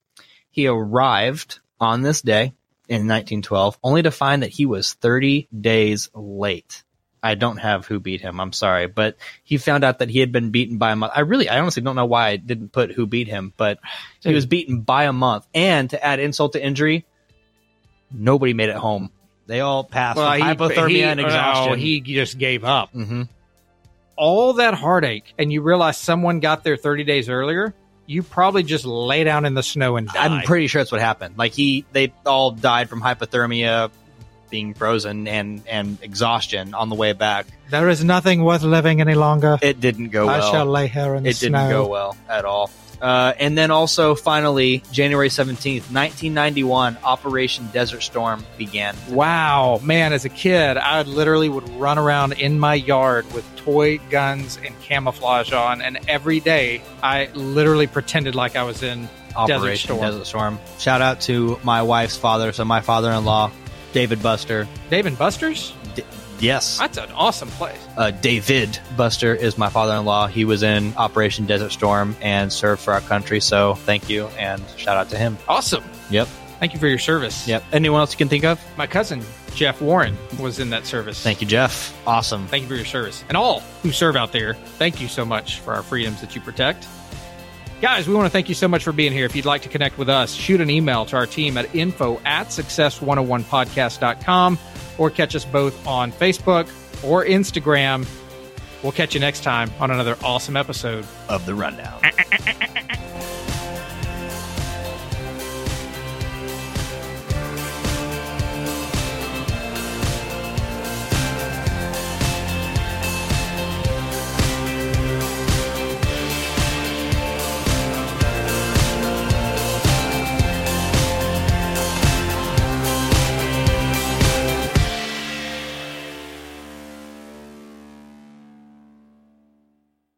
He 0.50 0.66
arrived 0.66 1.60
on 1.80 2.02
this 2.02 2.22
day 2.22 2.54
in 2.88 3.08
1912, 3.08 3.78
only 3.84 4.02
to 4.02 4.10
find 4.10 4.42
that 4.42 4.50
he 4.50 4.66
was 4.66 4.94
30 4.96 5.48
days 5.62 6.10
late. 6.16 6.84
I 7.26 7.36
don't 7.36 7.58
have 7.58 7.88
who 7.88 8.00
beat 8.00 8.22
him. 8.22 8.40
I'm 8.40 8.54
sorry, 8.54 8.86
but 8.88 9.18
he 9.44 9.58
found 9.58 9.84
out 9.84 10.00
that 10.00 10.10
he 10.10 10.20
had 10.20 10.32
been 10.32 10.52
beaten 10.52 10.78
by 10.78 10.92
a 10.92 10.96
month. 10.96 11.14
I 11.16 11.22
really, 11.22 11.50
I 11.50 11.60
honestly 11.60 11.82
don't 11.82 11.96
know 11.96 12.06
why 12.06 12.28
I 12.30 12.36
didn't 12.38 12.72
put 12.72 12.92
who 12.92 13.08
beat 13.08 13.28
him, 13.28 13.52
but 13.58 13.80
he 14.22 14.34
was 14.34 14.46
beaten 14.46 14.82
by 14.82 15.06
a 15.06 15.14
month. 15.14 15.48
And 15.54 15.90
to 15.90 16.04
add 16.04 16.20
insult 16.20 16.54
to 16.54 16.64
injury, 16.64 17.06
nobody 18.12 18.54
made 18.54 18.70
it 18.70 18.76
home. 18.76 19.12
They 19.48 19.62
all 19.62 19.84
passed 19.84 20.18
with 20.18 20.26
hypothermia 20.26 20.90
he- 20.90 21.02
and 21.04 21.20
exhaustion. 21.20 21.72
oh, 21.74 21.76
he 21.76 22.00
just 22.02 22.38
gave 22.38 22.64
up. 22.64 22.92
hmm 22.92 23.24
All 24.16 24.54
that 24.54 24.74
heartache, 24.74 25.34
and 25.38 25.52
you 25.52 25.62
realize 25.62 25.98
someone 25.98 26.40
got 26.40 26.64
there 26.64 26.78
30 26.78 27.04
days 27.04 27.30
earlier. 27.30 27.74
You 28.08 28.22
probably 28.22 28.62
just 28.64 28.86
lay 28.86 29.24
down 29.24 29.46
in 29.46 29.56
the 29.56 29.64
snow 29.64 29.98
and 29.98 30.08
die. 30.08 30.26
I'm 30.26 30.46
pretty 30.46 30.68
sure 30.68 30.80
that's 30.80 30.92
what 30.92 31.02
happened. 31.02 31.38
Like 31.40 31.54
he, 31.54 31.86
they 31.92 32.14
all 32.26 32.52
died 32.52 32.88
from 32.88 33.02
hypothermia, 33.02 33.90
being 34.50 34.74
frozen, 34.74 35.28
and 35.28 35.62
and 35.68 35.98
exhaustion 36.02 36.74
on 36.74 36.90
the 36.90 36.96
way 36.96 37.14
back. 37.14 37.46
there 37.70 37.90
is 37.90 38.04
nothing 38.04 38.44
worth 38.44 38.64
living 38.64 39.02
any 39.02 39.16
longer. 39.16 39.58
It 39.62 39.80
didn't 39.80 40.10
go 40.10 40.28
I 40.28 40.40
well. 40.40 40.52
shall 40.52 40.66
lay 40.66 40.88
here 40.88 41.16
in 41.16 41.24
the 41.24 41.30
it 41.30 41.36
snow. 41.38 41.50
didn't 41.60 41.70
go 41.72 41.88
well 41.88 42.18
at 42.30 42.46
all. 42.46 42.70
Uh, 43.02 43.34
and 43.40 43.58
then 43.58 43.72
also, 43.72 44.16
finally, 44.16 44.82
January 44.94 45.28
17th, 45.28 45.92
1991, 45.92 46.98
Operation 47.04 47.68
Desert 47.74 48.02
Storm 48.02 48.44
began. 48.58 48.96
Wow, 49.10 49.80
man! 49.84 50.14
As 50.14 50.24
a 50.24 50.30
kid, 50.30 50.78
I 50.78 51.02
literally 51.02 51.50
would 51.50 51.68
run 51.72 51.98
around 52.00 52.34
in 52.34 52.58
my 52.58 52.74
yard 52.74 53.32
with 53.34 53.44
toy 53.58 53.98
guns 54.10 54.58
and 54.66 54.80
camouflage 54.80 55.52
on, 55.52 55.82
and 55.82 56.00
every 56.08 56.40
day 56.40 56.82
I 57.04 57.26
literally 57.34 57.88
pretended 57.88 58.34
like 58.34 58.56
I 58.56 58.64
was 58.64 58.82
in 58.82 59.10
Desert 59.46 59.76
Storm. 59.78 60.00
Desert 60.00 60.26
Storm. 60.26 60.60
Shout 60.80 61.02
out 61.02 61.20
to 61.22 61.60
my 61.64 61.82
wife's 61.82 62.16
father, 62.16 62.54
so 62.54 62.64
my 62.64 62.80
father-in-law, 62.80 63.52
David 63.96 64.22
Buster. 64.22 64.68
Dave 64.90 65.06
and 65.06 65.18
Buster's. 65.18 65.72
D- 65.96 66.04
yes, 66.40 66.78
That's 66.80 66.98
an 66.98 67.10
awesome 67.14 67.48
place. 67.52 67.80
uh, 67.96 68.12
David 68.12 68.78
Buster 68.98 69.34
is 69.34 69.58
my 69.58 69.70
father-in-law. 69.70 70.28
He 70.28 70.44
was 70.44 70.64
in 70.64 70.94
Operation 70.98 71.46
Desert 71.46 71.72
Storm 71.72 72.14
and 72.22 72.52
served 72.52 72.82
for 72.82 72.92
our 72.94 73.00
country. 73.00 73.40
So 73.40 73.76
thank 73.76 74.10
you 74.10 74.28
and 74.38 74.62
shout 74.76 74.98
out 74.98 75.10
to 75.12 75.18
him. 75.18 75.38
Awesome. 75.48 75.84
Yep. 76.10 76.28
Thank 76.60 76.74
you 76.74 76.80
for 76.80 76.88
your 76.88 77.00
service. 77.00 77.48
Yep. 77.48 77.64
Anyone 77.72 78.02
else 78.02 78.12
you 78.12 78.18
can 78.18 78.28
think 78.28 78.44
of? 78.44 78.60
My 78.78 78.86
cousin 78.86 79.24
Jeff 79.56 79.82
Warren 79.82 80.18
was 80.42 80.60
in 80.60 80.70
that 80.72 80.86
service. 80.86 81.24
Thank 81.24 81.40
you, 81.40 81.48
Jeff. 81.48 81.98
Awesome. 82.06 82.48
Thank 82.48 82.64
you 82.64 82.68
for 82.68 82.76
your 82.76 82.84
service. 82.84 83.24
And 83.30 83.38
all 83.38 83.62
who 83.82 83.94
serve 83.94 84.18
out 84.18 84.34
there, 84.34 84.56
thank 84.78 85.00
you 85.00 85.08
so 85.08 85.24
much 85.24 85.62
for 85.62 85.74
our 85.74 85.84
freedoms 85.84 86.20
that 86.20 86.36
you 86.36 86.42
protect. 86.42 86.86
Guys, 87.86 88.08
we 88.08 88.16
want 88.16 88.26
to 88.26 88.32
thank 88.32 88.50
you 88.50 88.56
so 88.56 88.68
much 88.68 88.84
for 88.84 88.92
being 88.92 89.12
here. 89.12 89.26
If 89.26 89.36
you'd 89.36 89.46
like 89.46 89.62
to 89.62 89.70
connect 89.70 90.00
with 90.00 90.10
us, 90.10 90.34
shoot 90.34 90.60
an 90.60 90.72
email 90.72 91.06
to 91.06 91.18
our 91.18 91.28
team 91.28 91.56
at 91.56 91.76
info 91.76 92.20
at 92.26 92.48
success101podcast.com 92.48 94.58
or 94.98 95.12
catch 95.12 95.36
us 95.36 95.46
both 95.46 95.86
on 95.86 96.12
Facebook 96.12 96.68
or 97.04 97.24
Instagram. 97.24 98.08
We'll 98.82 98.92
catch 98.92 99.14
you 99.14 99.20
next 99.20 99.44
time 99.44 99.70
on 99.80 99.92
another 99.92 100.18
awesome 100.24 100.58
episode 100.58 101.06
Of 101.30 101.46
the 101.46 101.54
rundown. 101.54 102.02